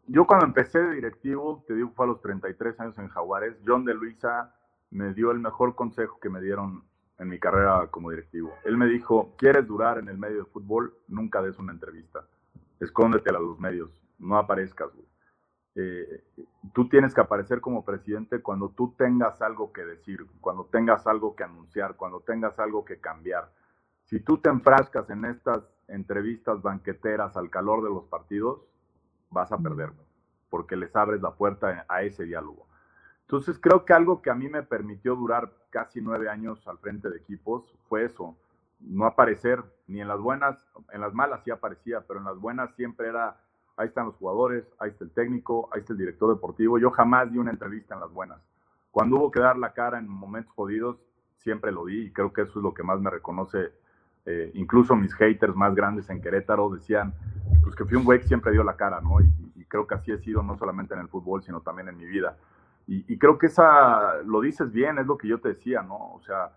[0.08, 3.86] yo cuando empecé de directivo, te digo, fue a los 33 años en Jaguares, John
[3.86, 4.56] de Luisa
[4.92, 6.84] me dio el mejor consejo que me dieron
[7.18, 8.54] en mi carrera como directivo.
[8.64, 10.94] Él me dijo, ¿quieres durar en el medio de fútbol?
[11.08, 12.28] Nunca des una entrevista.
[12.80, 14.92] Escóndete a los medios, no aparezcas,
[15.78, 16.24] eh,
[16.74, 21.36] tú tienes que aparecer como presidente cuando tú tengas algo que decir, cuando tengas algo
[21.36, 23.52] que anunciar, cuando tengas algo que cambiar.
[24.06, 28.62] Si tú te enfrascas en estas entrevistas banqueteras al calor de los partidos,
[29.36, 29.92] vas a perder,
[30.50, 32.66] porque les abres la puerta a ese diálogo.
[33.22, 37.10] Entonces creo que algo que a mí me permitió durar casi nueve años al frente
[37.10, 38.38] de equipos fue eso,
[38.80, 42.74] no aparecer ni en las buenas, en las malas sí aparecía, pero en las buenas
[42.76, 43.38] siempre era,
[43.76, 46.78] ahí están los jugadores, ahí está el técnico, ahí está el director deportivo.
[46.80, 48.40] Yo jamás di una entrevista en las buenas.
[48.92, 50.98] Cuando hubo que dar la cara en momentos jodidos,
[51.40, 53.74] siempre lo di y creo que eso es lo que más me reconoce.
[54.26, 57.14] Eh, incluso mis haters más grandes en Querétaro decían,
[57.66, 59.20] pues que fui un güey que siempre dio la cara, ¿no?
[59.20, 61.98] Y, y creo que así he sido no solamente en el fútbol, sino también en
[61.98, 62.38] mi vida.
[62.88, 66.14] Y, creo que esa, lo dices bien, es lo que yo te decía, ¿no?
[66.14, 66.52] O sea,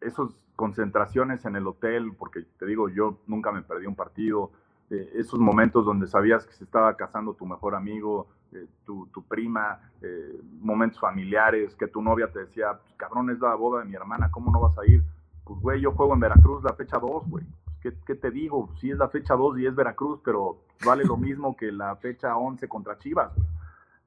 [0.00, 4.52] esas concentraciones en el hotel, porque te digo, yo nunca me perdí un partido,
[4.88, 9.22] eh, esos momentos donde sabías que se estaba casando tu mejor amigo, eh, tu, tu,
[9.22, 13.84] prima, eh, momentos familiares, que tu novia te decía, pues, cabrón, es la boda de
[13.84, 15.04] mi hermana, ¿cómo no vas a ir?
[15.44, 17.44] Pues, güey, yo juego en Veracruz la fecha 2, güey.
[17.80, 18.70] ¿Qué, ¿Qué, te digo?
[18.80, 22.36] Sí es la fecha 2 y es Veracruz, pero vale lo mismo que la fecha
[22.36, 23.32] 11 contra Chivas.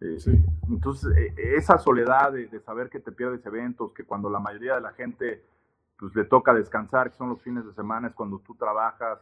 [0.02, 0.18] Eh,
[0.68, 4.82] entonces, eh, esa soledad de, saber que te pierdes eventos, que cuando la mayoría de
[4.82, 5.44] la gente
[5.98, 9.20] pues, le toca descansar, que son los fines de semana, es cuando tú trabajas,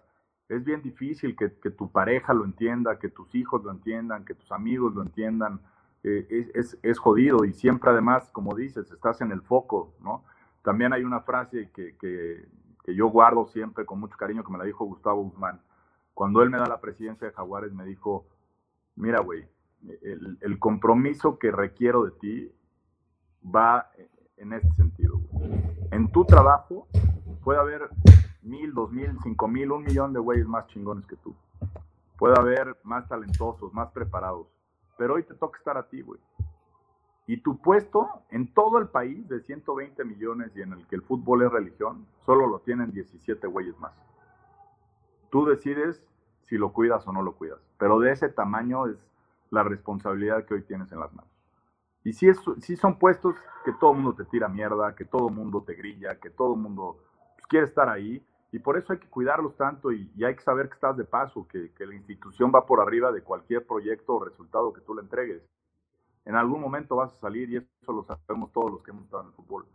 [0.48, 4.52] es bien difícil que, tu pareja lo entienda, que tus hijos lo entiendan, que tus
[4.52, 5.60] amigos lo entiendan.
[6.04, 10.24] Eh, es, es, jodido y siempre además, como dices, estás en el foco, ¿no?
[10.64, 12.48] También hay una frase que, que,
[12.84, 15.62] que yo guardo siempre con mucho cariño, que me la dijo Gustavo Guzmán.
[16.14, 18.26] Cuando él me da la presidencia de Jaguares, me dijo,
[18.96, 19.48] mira, güey,
[20.42, 22.52] el, compromiso que requiero de ti
[23.44, 23.90] va
[24.38, 25.22] en este sentido.
[25.92, 26.88] En tu trabajo
[27.44, 27.90] puede haber
[28.42, 31.36] mil, dos mil, cinco mil, un millón de güeyes más chingones que tú.
[32.18, 34.48] Puede haber más talentosos, más preparados.
[34.98, 36.20] Pero hoy te toca estar a ti, güey.
[37.30, 41.04] Y tu puesto en todo el país de 120 millones y en el que el
[41.04, 43.94] fútbol es religión, solo lo tienen 17 güeyes más.
[45.30, 46.04] Tú decides
[46.46, 47.60] si lo cuidas o no lo cuidas.
[47.78, 48.98] Pero de ese tamaño es
[49.52, 51.32] la responsabilidad que hoy tienes en las manos.
[52.04, 55.28] Y si, es, si son puestos que todo el mundo te tira mierda, que todo
[55.28, 56.98] el mundo te grilla, que todo el mundo
[57.36, 60.68] pues, quiere estar ahí, y por eso hay que cuidarlos tanto y, hay que saber
[60.68, 64.26] que estás de paso, que, que, la institución va por arriba de cualquier proyecto o
[64.26, 65.44] resultado que tú le entregues.
[66.30, 69.24] En algún momento vas a salir y eso lo sabemos todos los que hemos estado
[69.24, 69.66] en el fútbol.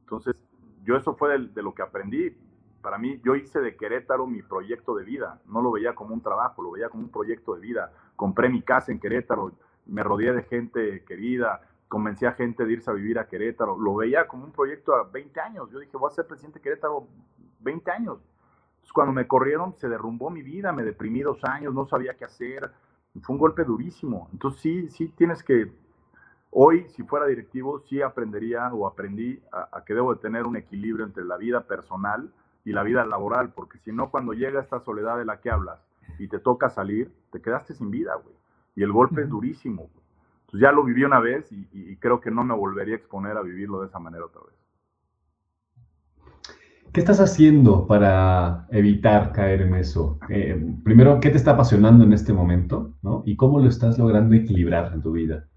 [0.00, 0.36] Entonces,
[0.84, 2.36] yo eso fue de, lo que aprendí.
[2.80, 5.40] Para mí, yo hice de Querétaro mi proyecto de vida.
[5.46, 8.62] No lo veía como un trabajo, lo veía como un proyecto de vida compré mi
[8.62, 9.52] casa en Querétaro,
[9.86, 13.96] me rodeé de gente querida, convencí a gente de irse a vivir a Querétaro, lo
[13.96, 17.06] veía como un proyecto a 20 años, yo dije, voy a ser presidente de Querétaro
[17.60, 18.18] 20 años.
[18.74, 22.24] Entonces, cuando me corrieron, se derrumbó mi vida, me deprimí dos años, no sabía qué
[22.24, 22.70] hacer,
[23.22, 24.28] fue un golpe durísimo.
[24.32, 25.72] Entonces, sí, sí tienes que,
[26.54, 30.56] hoy, si fuera directivo, sí aprendería o aprendí a, a que debo de tener un
[30.56, 32.30] equilibrio entre la vida personal
[32.64, 35.78] y la vida laboral, porque si no, cuando llega esta soledad de la que hablas,
[36.18, 38.34] y te toca salir, te quedaste sin vida, güey.
[38.76, 39.90] Y el golpe es durísimo.
[40.46, 43.42] Entonces ya lo viví una vez y, creo que no me volvería a exponer a
[43.42, 44.54] vivirlo de esa manera otra vez.
[46.92, 50.18] ¿Qué estás haciendo para evitar caer en eso?
[50.28, 52.94] Eh, primero, ¿qué te está apasionando en este momento?
[53.02, 53.22] ¿no?
[53.26, 55.48] ¿Y cómo lo estás logrando equilibrar en tu vida?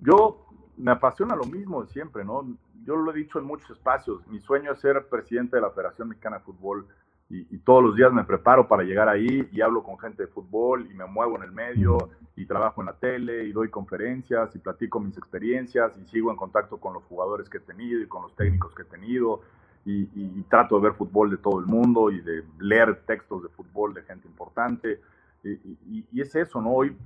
[0.00, 0.46] Yo
[0.76, 2.46] me apasiona lo mismo de siempre, ¿no?
[2.84, 4.26] Yo lo he dicho en muchos espacios.
[4.28, 6.86] Mi sueño es ser presidente de la Federación Mexicana de Fútbol
[7.30, 10.88] y, todos los días me preparo para llegar ahí y hablo con gente de fútbol
[10.90, 14.58] y me muevo en el medio y trabajo en la tele y doy conferencias y
[14.58, 18.22] platico mis experiencias y sigo en contacto con los jugadores que he tenido y con
[18.22, 19.42] los técnicos que he tenido
[19.84, 23.94] y, trato de ver fútbol de todo el mundo y de leer textos de fútbol
[23.94, 25.00] de gente importante
[25.44, 26.72] y, es eso, ¿no?
[26.72, 26.96] Hoy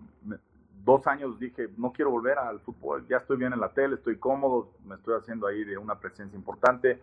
[0.84, 4.16] dos años dije, no quiero volver al fútbol, ya estoy bien en la tele, estoy
[4.16, 7.00] cómodo, me estoy haciendo ahí de una presencia importante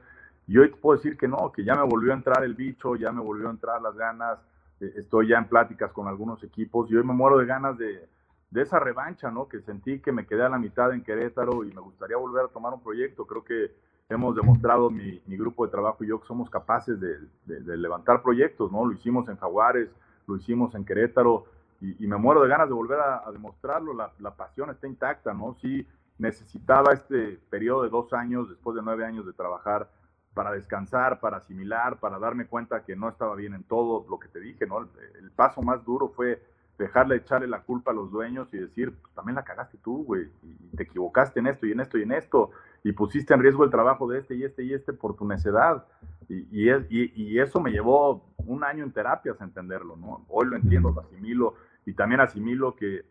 [0.48, 2.96] y hoy te puedo decir que no, que ya me volvió a entrar el bicho,
[2.96, 4.40] ya me volvió a entrar las ganas,
[4.80, 8.08] eh, estoy ya en pláticas con algunos equipos y hoy me muero de ganas de,
[8.50, 9.48] de, esa revancha, ¿no?
[9.48, 12.48] Que sentí que me quedé a la mitad en Querétaro y me gustaría volver a
[12.50, 13.26] tomar un proyecto.
[13.26, 13.72] Creo que
[14.10, 18.22] hemos demostrado mi, mi grupo de trabajo y yo que somos capaces de, de, levantar
[18.22, 18.86] proyectos, ¿no?
[18.86, 19.90] Lo hicimos en Jaguares,
[20.28, 21.46] lo hicimos en Querétaro
[21.82, 23.94] y, me muero de ganas de volver a, demostrarlo.
[23.94, 25.56] La, la, pasión está intacta, ¿no?
[25.60, 25.86] Sí
[26.22, 29.90] necesitaba este periodo de dos años, después de nueve años de trabajar,
[30.36, 34.28] para descansar, para asimilar, para darme cuenta que no estaba bien en todo lo que
[34.30, 34.88] te dije, ¿no?
[35.20, 36.42] El, paso más duro fue
[36.78, 40.30] dejarle echarle la culpa a los dueños y decir, pues también la cagaste tú, güey,
[40.44, 42.52] y te equivocaste en esto y en esto y en esto.
[42.84, 45.86] y pusiste en riesgo el trabajo de este y este y este por tu necedad.
[46.30, 50.26] Y, y, eso me llevó un año en terapias a entenderlo, ¿no?
[50.30, 51.56] Hoy lo entiendo, lo asimilo
[51.86, 53.06] y también asimilo que,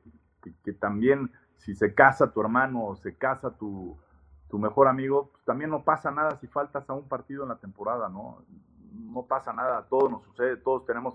[0.65, 3.99] que, también si se casa tu hermano o se casa tu,
[4.49, 7.57] tu mejor amigo, pues también no pasa nada si faltas a un partido en la
[7.57, 8.45] temporada, ¿no?
[8.93, 11.15] No pasa nada, todo nos sucede, todos tenemos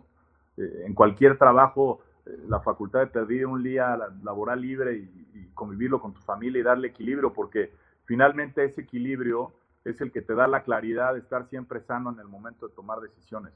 [0.57, 6.01] eh, en cualquier trabajo eh, la facultad de pedir un día laboral libre y convivirlo
[6.01, 7.73] con tu familia y darle equilibrio, porque
[8.05, 9.53] finalmente ese equilibrio
[9.83, 12.73] es el que te da la claridad de estar siempre sano en el momento de
[12.73, 13.53] tomar decisiones.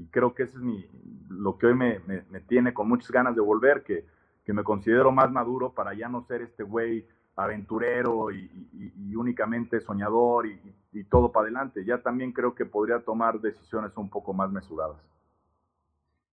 [0.00, 0.82] Y creo que eso es mi,
[1.28, 2.00] lo que hoy me,
[2.48, 4.06] tiene con muchas ganas de volver, que,
[4.44, 8.48] que, me considero más maduro para ya no ser este güey aventurero y,
[9.14, 11.84] únicamente soñador y, todo para adelante.
[11.84, 14.96] Ya también creo que podría tomar decisiones un poco más mesuradas.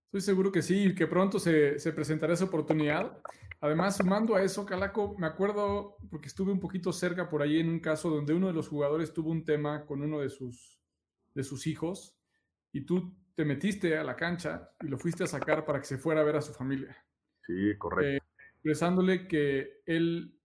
[0.06, 3.18] Estoy seguro que sí, que pronto se, se presentará esa oportunidad.
[3.60, 7.68] Además, sumando a eso, Calaco, me acuerdo, porque estuve un poquito cerca por ahí en
[7.68, 10.80] un caso donde uno de los jugadores tuvo un tema con uno de sus,
[11.34, 12.14] de sus hijos
[12.72, 15.96] y tú te metiste a la cancha y lo fuiste a sacar para que se
[15.96, 16.96] fuera a ver a su familia.
[17.46, 18.04] Sí, correcto.
[18.04, 18.20] Eh,
[18.54, 20.36] expresándole que él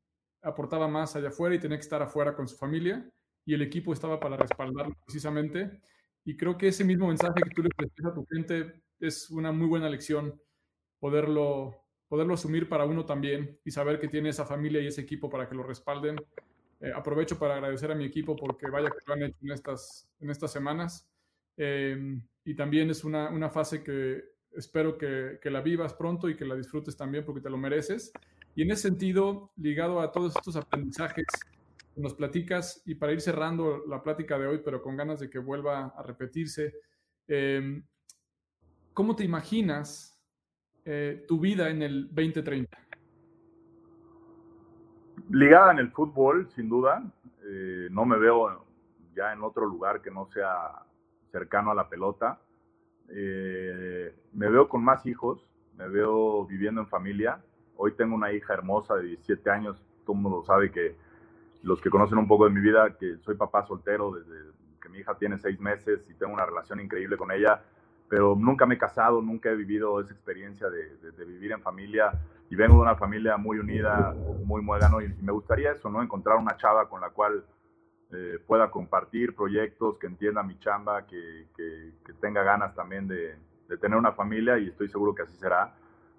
[0.43, 3.03] aportaba más allá afuera y tenía que estar afuera con su familia
[3.45, 5.81] y el equipo estaba para respaldarlo precisamente.
[6.23, 9.51] Y creo que ese mismo mensaje que tú le prestas a tu gente es una
[9.51, 10.39] muy buena lección
[10.99, 11.75] poderlo
[12.07, 15.49] poderlo asumir para uno también y saber que tiene esa familia y ese equipo para
[15.49, 16.17] que lo respalden.
[16.79, 20.07] Eh, aprovecho para agradecer a mi equipo porque vaya que lo han hecho en estas,
[20.19, 21.09] en estas semanas.
[21.57, 26.35] Eh, y también es una, una fase que espero que, que, la vivas pronto y
[26.35, 28.11] que la disfrutes también porque te lo mereces.
[28.55, 31.25] Y en ese sentido, ligado a todos estos aprendizajes
[31.93, 35.29] que nos platicas y para ir cerrando la plática de hoy, pero con ganas de
[35.29, 36.73] que vuelva a repetirse,
[37.27, 37.81] eh,
[38.93, 40.21] ¿cómo te imaginas
[40.85, 42.77] eh, tu vida en el 2030?
[45.29, 47.03] Ligada en el fútbol, sin duda.
[47.45, 48.65] Eh, no me veo
[49.15, 50.83] ya en otro lugar que no sea
[51.33, 52.39] cercano a la pelota.
[53.09, 57.43] Eh, me veo con más hijos, me veo viviendo en familia.
[57.75, 60.95] Hoy tengo una hija hermosa de 17 años, todo el mundo sabe que
[61.63, 64.99] los que conocen un poco de mi vida, que soy papá soltero desde que mi
[64.99, 67.61] hija tiene seis meses y tengo una relación increíble con ella
[68.13, 72.11] pero nunca me he casado, nunca he vivido esa experiencia de, vivir en familia
[72.47, 74.13] y vengo de una familia muy unida,
[74.45, 75.99] muy muégano y me gustaría eso, ¿no?
[75.99, 77.43] Encontrar una chava con la cual
[78.13, 83.35] eh, pueda compartir proyectos, que entienda mi chamba, que, que, tenga ganas también de,
[83.67, 85.75] de, tener una familia y estoy seguro que así será.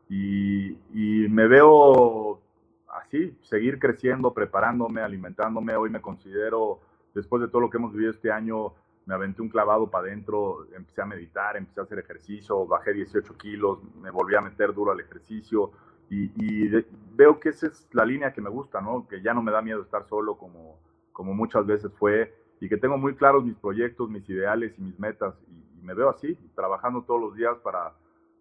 [0.09, 2.41] Y, y me veo
[2.89, 5.75] así, seguir creciendo, preparándome, alimentándome.
[5.77, 6.81] Hoy me considero,
[7.15, 8.75] después de todo lo que hemos vivido este año,
[9.07, 13.37] me aventé un clavado para adentro, empecé a meditar, empecé a hacer ejercicio, bajé 18
[13.37, 15.73] kilos, me volví a meter duro al ejercicio
[16.11, 16.69] y,
[17.17, 19.07] veo que esa es la línea que me gusta, ¿no?
[19.09, 20.79] Que ya no me da miedo estar solo como,
[21.15, 24.99] como muchas veces fue y que tengo muy claros mis proyectos, mis ideales y mis
[25.01, 27.93] metas y, me veo así, trabajando todos los días para,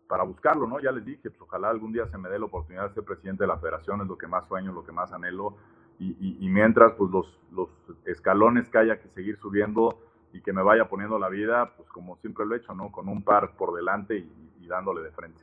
[0.08, 0.80] para buscarlo, ¿no?
[0.80, 3.44] Ya les dije, pues ojalá algún día se me dé la oportunidad de ser presidente
[3.44, 5.58] de la federación, es lo que más sueño, lo que más anhelo
[6.00, 7.70] y, y mientras, pues los, los
[8.06, 10.00] escalones que haya que seguir subiendo,
[10.34, 12.92] y que me vaya poniendo la vida, pues como siempre lo he hecho, ¿no?
[12.92, 15.42] Con un par por delante y, dándole de frente.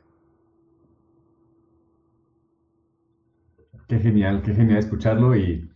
[3.87, 5.71] Qué genial, qué genial escucharlo y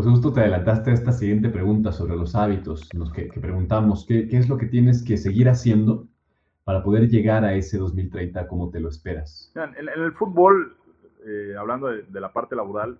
[0.00, 4.28] pues justo te adelantaste a esta siguiente pregunta sobre los hábitos, los que, preguntamos, ¿qué,
[4.28, 6.06] ¿qué, es lo que tienes que seguir haciendo
[6.64, 9.52] para poder llegar a ese 2030 como te lo esperas?
[9.54, 10.74] En, el fútbol,
[11.26, 12.98] eh, hablando de, la parte laboral,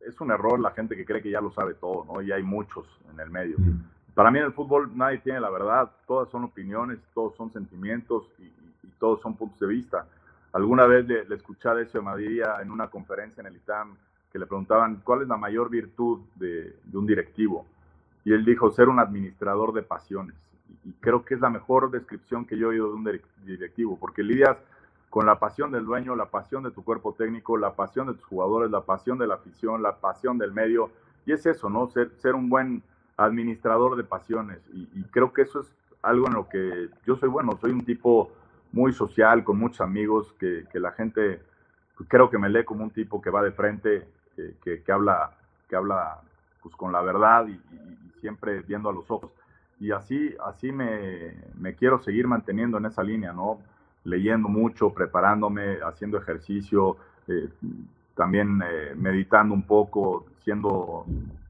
[0.00, 2.20] es un error la gente que cree que ya lo sabe todo, ¿no?
[2.20, 3.54] Y hay muchos en el medio.
[3.56, 3.84] Mm.
[4.14, 8.24] Para mí en el fútbol nadie tiene la verdad, todas son opiniones, todos son sentimientos
[8.40, 8.50] y,
[8.98, 10.04] todos son puntos de vista.
[10.52, 13.96] Alguna vez le, escuché a eso Madrid en una conferencia en el ITAM
[14.32, 17.66] que le preguntaban cuál es la mayor virtud de, un directivo.
[18.24, 20.34] Y él dijo ser un administrador de pasiones.
[20.84, 24.22] Y, creo que es la mejor descripción que yo he oído de un directivo, porque
[24.22, 24.56] lidias
[25.08, 28.24] con la pasión del dueño, la pasión de tu cuerpo técnico, la pasión de tus
[28.24, 30.90] jugadores, la pasión de la afición, la pasión del medio.
[31.24, 31.88] Y es eso, ¿no?
[31.88, 32.82] Ser, ser un buen
[33.18, 37.58] administrador de pasiones y, creo que eso es algo en lo que yo soy bueno,
[37.60, 38.30] soy un tipo
[38.72, 41.42] muy social, con muchos amigos, que, la gente
[42.06, 44.06] creo que me lee como un tipo que va de frente,
[44.62, 45.30] que, habla,
[45.68, 46.20] que habla
[46.62, 47.60] pues, con la verdad y,
[48.20, 49.30] siempre viendo a los ojos.
[49.80, 53.60] Y así, así me, me, quiero seguir manteniendo en esa línea, ¿no?
[54.04, 56.96] Leyendo mucho, preparándome, haciendo ejercicio,
[57.28, 57.48] eh,
[58.14, 61.04] también eh, meditando un poco, siendo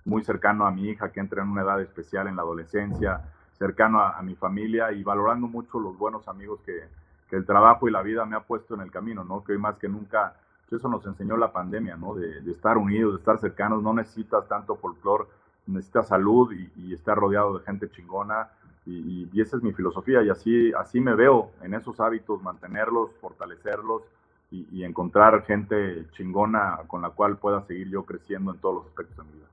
[0.05, 3.23] muy cercano a mi hija que entra en una edad especial en la adolescencia,
[3.53, 6.85] cercano a, mi familia y valorando mucho los buenos amigos que,
[7.29, 9.43] que, el trabajo y la vida me ha puesto en el camino, ¿no?
[9.43, 10.35] Que hoy más que nunca,
[10.77, 12.15] eso nos enseñó la pandemia, ¿no?
[12.15, 15.25] De, estar unidos, de estar cercanos, no necesitas tanto folclore,
[15.67, 18.49] necesita salud y, estar rodeado de gente chingona.
[18.87, 24.03] Y, esa es mi filosofía y así, así me veo en esos hábitos, mantenerlos, fortalecerlos
[24.51, 29.17] y, encontrar gente chingona con la cual pueda seguir yo creciendo en todos los aspectos
[29.19, 29.47] de mi vida.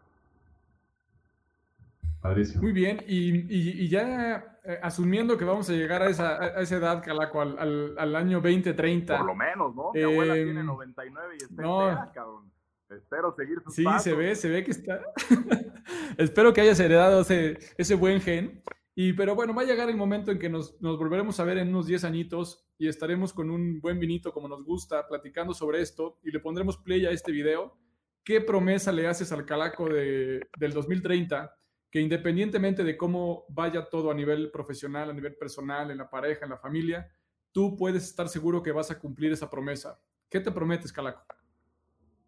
[2.62, 7.04] Muy bien, y, ya eh, asumiendo que vamos a llegar a esa, a esa edad,
[7.04, 9.18] Calaco, al, al, al, año 2030.
[9.18, 9.92] Por lo menos, ¿no?
[9.94, 12.52] Mi eh, abuela tiene 99 y está no, entera, cabrón.
[12.90, 14.04] Espero seguir sus Sí, pasos.
[14.04, 15.02] se ve, se ve que está.
[16.18, 18.62] Espero que hayas heredado ese, ese buen gen.
[18.96, 21.58] Y, pero bueno, va a llegar el momento en que nos, nos, volveremos a ver
[21.58, 25.82] en unos 10 añitos y estaremos con un buen vinito como nos gusta, platicando sobre
[25.82, 27.78] esto y le pondremos play a este video.
[28.24, 31.54] ¿Qué promesa le haces al Calaco de, del 2030?
[31.96, 36.44] Que independientemente de cómo vaya todo a nivel profesional, a nivel personal, en la pareja,
[36.44, 37.10] en la familia,
[37.54, 39.98] tú puedes estar seguro que vas a cumplir esa promesa.
[40.30, 41.24] ¿Qué te prometes, Calaco?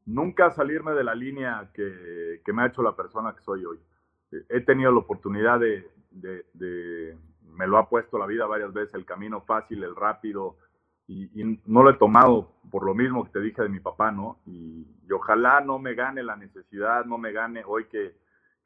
[0.05, 3.77] Nunca salirme de la línea que, me ha hecho la persona que soy hoy.
[4.47, 9.41] He tenido la oportunidad de, me lo ha puesto la vida varias veces, el camino
[9.41, 10.55] fácil, el rápido,
[11.07, 14.13] y, y, no lo he tomado por lo mismo que te dije de mi papá,
[14.13, 14.39] ¿no?
[14.45, 18.15] Y, y ojalá no me gane la necesidad, no me gane hoy que,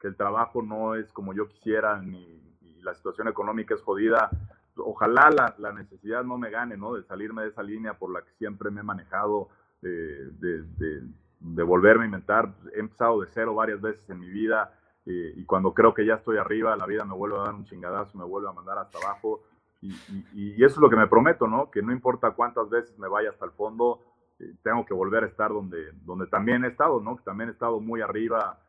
[0.02, 2.41] que el trabajo no es como yo quisiera, ni
[2.82, 4.32] la situación económica es jodida.
[4.76, 6.93] Ojalá la, la, necesidad no me gane, ¿no?
[6.95, 9.49] De salirme de esa línea por la que siempre me he manejado,
[9.84, 11.04] eh, de, de,
[11.39, 12.52] de volverme a inventar.
[12.74, 14.74] He empezado de cero varias veces en mi vida
[15.06, 17.66] eh, y cuando creo que ya estoy arriba, la vida me vuelve a dar un
[17.66, 19.43] chingadazo, me vuelve a mandar hasta abajo.
[19.82, 21.70] Y, y, y, eso es lo que me prometo, ¿no?
[21.70, 23.99] Que no importa cuántas veces me vaya hasta el fondo,
[24.39, 27.18] eh, tengo que volver a estar donde, donde también he estado, ¿no?
[27.18, 28.60] Que también he estado muy arriba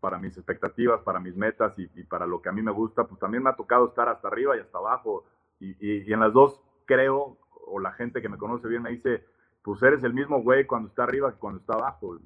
[0.00, 3.20] para mis expectativas, para mis metas y, para lo que a mí me gusta, pues
[3.20, 5.24] también me ha tocado estar hasta arriba y hasta abajo.
[5.60, 9.24] Y, en las dos creo, o la gente que me conoce bien me dice,
[9.62, 12.18] pues eres el mismo güey cuando está arriba que cuando está abajo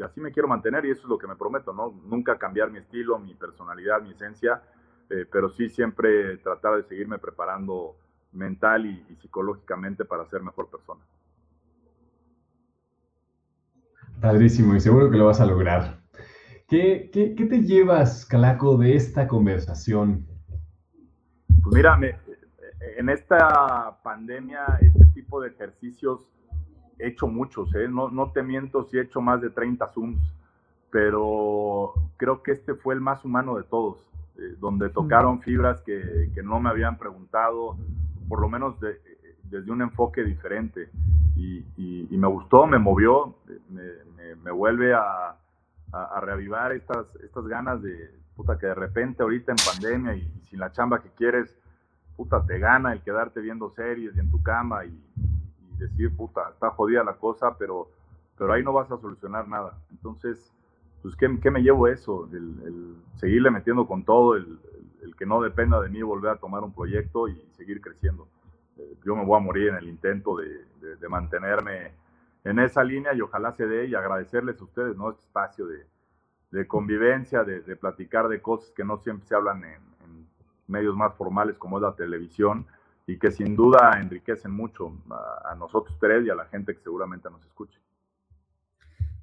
[0.00, 1.92] y así me quiero mantener y eso es lo que me prometo, ¿no?
[2.04, 4.62] Nunca cambiar mi estilo, mi personalidad, mi esencia,
[5.10, 7.96] eh, pero sí siempre tratar de seguirme preparando
[8.32, 11.00] mental y, psicológicamente para ser mejor persona.
[14.20, 15.98] Padrísimo y seguro que lo vas a lograr.
[16.70, 20.24] ¿Qué, qué, qué te llevas, Calaco, de esta conversación?
[21.64, 22.14] Pues mira, me,
[22.96, 26.30] en esta pandemia, este tipo de ejercicios
[26.96, 27.88] he hecho muchos, ¿eh?
[27.88, 30.32] no, no te miento si he hecho más de 30 Zooms,
[30.92, 34.08] pero creo que este fue el más humano de todos,
[34.38, 37.76] eh, donde tocaron fibras que, que, no me habían preguntado,
[38.28, 38.96] por lo menos de,
[39.42, 40.88] desde un enfoque diferente.
[41.34, 43.34] Y, y, y, me gustó, me movió,
[43.70, 43.82] me,
[44.14, 45.39] me, me vuelve a,
[45.92, 50.58] a, reavivar estas, estas ganas de, puta, que de repente ahorita en pandemia y, sin
[50.58, 51.56] la chamba que quieres,
[52.16, 54.98] puta, te gana el quedarte viendo series y en tu cama y,
[55.78, 57.88] decir, puta, está jodida la cosa, pero,
[58.36, 59.78] pero ahí no vas a solucionar nada.
[59.90, 60.52] Entonces,
[61.02, 62.28] pues, ¿qué, qué me llevo eso?
[62.32, 64.58] El, el, seguirle metiendo con todo, el,
[65.02, 68.28] el, que no dependa de mí volver a tomar un proyecto y seguir creciendo.
[68.76, 70.66] Eh, yo me voy a morir en el intento de,
[70.96, 71.92] de, mantenerme
[72.44, 75.10] en esa línea y ojalá se dé y agradecerles a ustedes, ¿no?
[75.10, 79.90] Este espacio de, convivencia, de, platicar de cosas que no siempre se hablan en,
[80.66, 82.64] medios más formales como es la televisión
[83.04, 86.80] y que sin duda enriquecen mucho a, a, nosotros tres y a la gente que
[86.80, 87.80] seguramente nos escuche.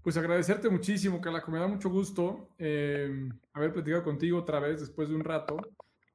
[0.07, 1.51] Pues agradecerte muchísimo, Calaco.
[1.51, 5.57] Me da mucho gusto eh, haber platicado contigo otra vez después de un rato.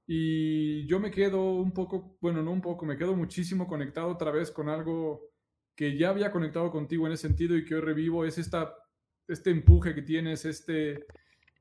[0.06, 4.30] Y yo me quedo un poco, bueno, no un poco, me quedo muchísimo conectado otra
[4.30, 5.31] vez con algo
[5.74, 8.74] que ya había conectado contigo en ese sentido y que hoy revivo, es esta,
[9.26, 11.06] este empuje que tienes, este,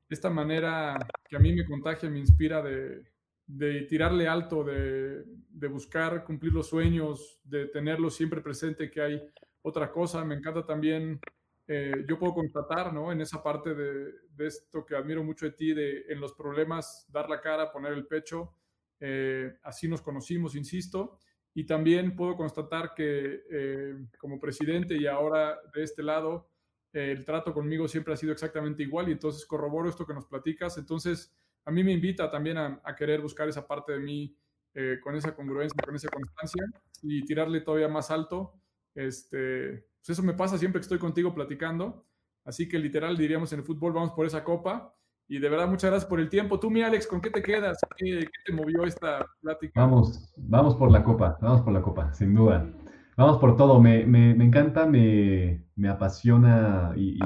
[0.08, 0.98] esta manera
[1.28, 3.02] que a mí me contagia, me inspira de,
[3.46, 9.22] de tirarle alto, de, de, buscar cumplir los sueños, de tenerlo siempre presente que hay
[9.62, 10.24] otra cosa.
[10.24, 11.20] Me encanta también,
[11.66, 13.12] eh, yo puedo constatar, ¿no?
[13.12, 17.06] En esa parte de, de, esto que admiro mucho de ti, de en los problemas
[17.10, 18.54] dar la cara, poner el pecho.
[19.00, 21.18] Eh, así nos conocimos, insisto.
[21.54, 26.48] Y también puedo constatar que eh, como presidente y ahora de este lado,
[26.92, 30.76] el trato conmigo siempre ha sido exactamente igual y entonces corroboro esto que nos platicas.
[30.78, 31.34] Entonces,
[31.64, 34.36] a mí me invita también a, querer buscar esa parte de mí
[34.74, 36.64] eh, con esa congruencia, con esa constancia
[37.02, 38.54] y tirarle todavía más alto.
[38.94, 42.06] Este, pues eso me pasa siempre que estoy contigo platicando.
[42.44, 44.94] Así que literal diríamos en el fútbol, vamos por esa copa.
[45.32, 46.60] Y de verdad, muchas gracias por el tiempo.
[46.60, 47.78] Tú, mi Alex, ¿con qué te quedas?
[47.96, 49.80] ¿Qué, te movió esta plática?
[49.80, 52.70] Vamos, vamos por la copa, vamos por la copa, sin duda.
[53.16, 57.18] Vamos por todo, me, me, me encanta, me, me apasiona y,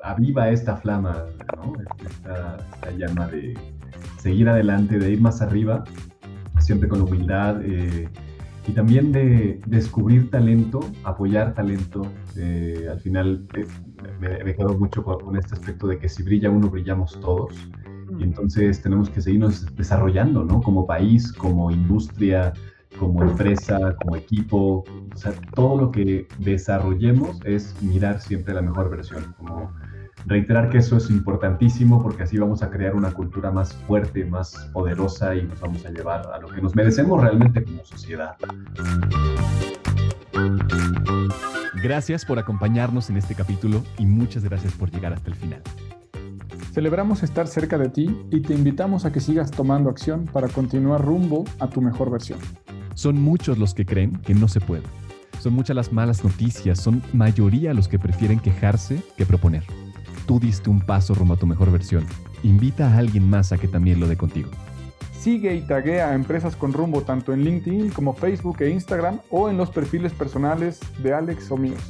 [0.00, 1.26] aviva esta flama,
[1.58, 1.74] ¿no?
[2.06, 3.52] esta, esta, llama de
[4.16, 5.84] seguir adelante, de ir más arriba,
[6.60, 8.08] siempre con humildad eh,
[8.66, 12.06] y también de descubrir talento, apoyar talento.
[12.36, 13.66] Eh, al final eh,
[14.20, 17.54] me, me, quedo mucho con, con, este aspecto de que si brilla uno, brillamos todos.
[18.18, 20.62] Y entonces tenemos que seguirnos desarrollando, ¿no?
[20.62, 22.52] Como país, como industria,
[22.98, 24.84] como empresa, como equipo.
[25.12, 29.34] O sea, todo lo que desarrollemos es mirar siempre la mejor versión.
[29.36, 29.72] Como
[30.26, 34.70] reiterar que eso es importantísimo porque así vamos a crear una cultura más fuerte, más
[34.72, 38.36] poderosa y nos vamos a llevar a lo que nos merecemos realmente como sociedad.
[41.82, 45.62] Gracias por acompañarnos en este capítulo y muchas gracias por llegar hasta el final.
[46.72, 51.04] Celebramos estar cerca de ti y te invitamos a que sigas tomando acción para continuar
[51.04, 52.38] rumbo a tu mejor versión.
[52.94, 54.82] Son muchos los que creen que no se puede.
[55.40, 59.62] Son muchas las malas noticias, son mayoría los que prefieren quejarse que proponer.
[60.26, 62.06] Tú diste un paso rumbo a tu mejor versión.
[62.42, 64.50] Invita a alguien más a que también lo dé contigo.
[65.12, 69.48] Sigue y taguea a Empresas con Rumbo tanto en LinkedIn como Facebook e Instagram o
[69.48, 71.80] en los perfiles personales de Alex o míos.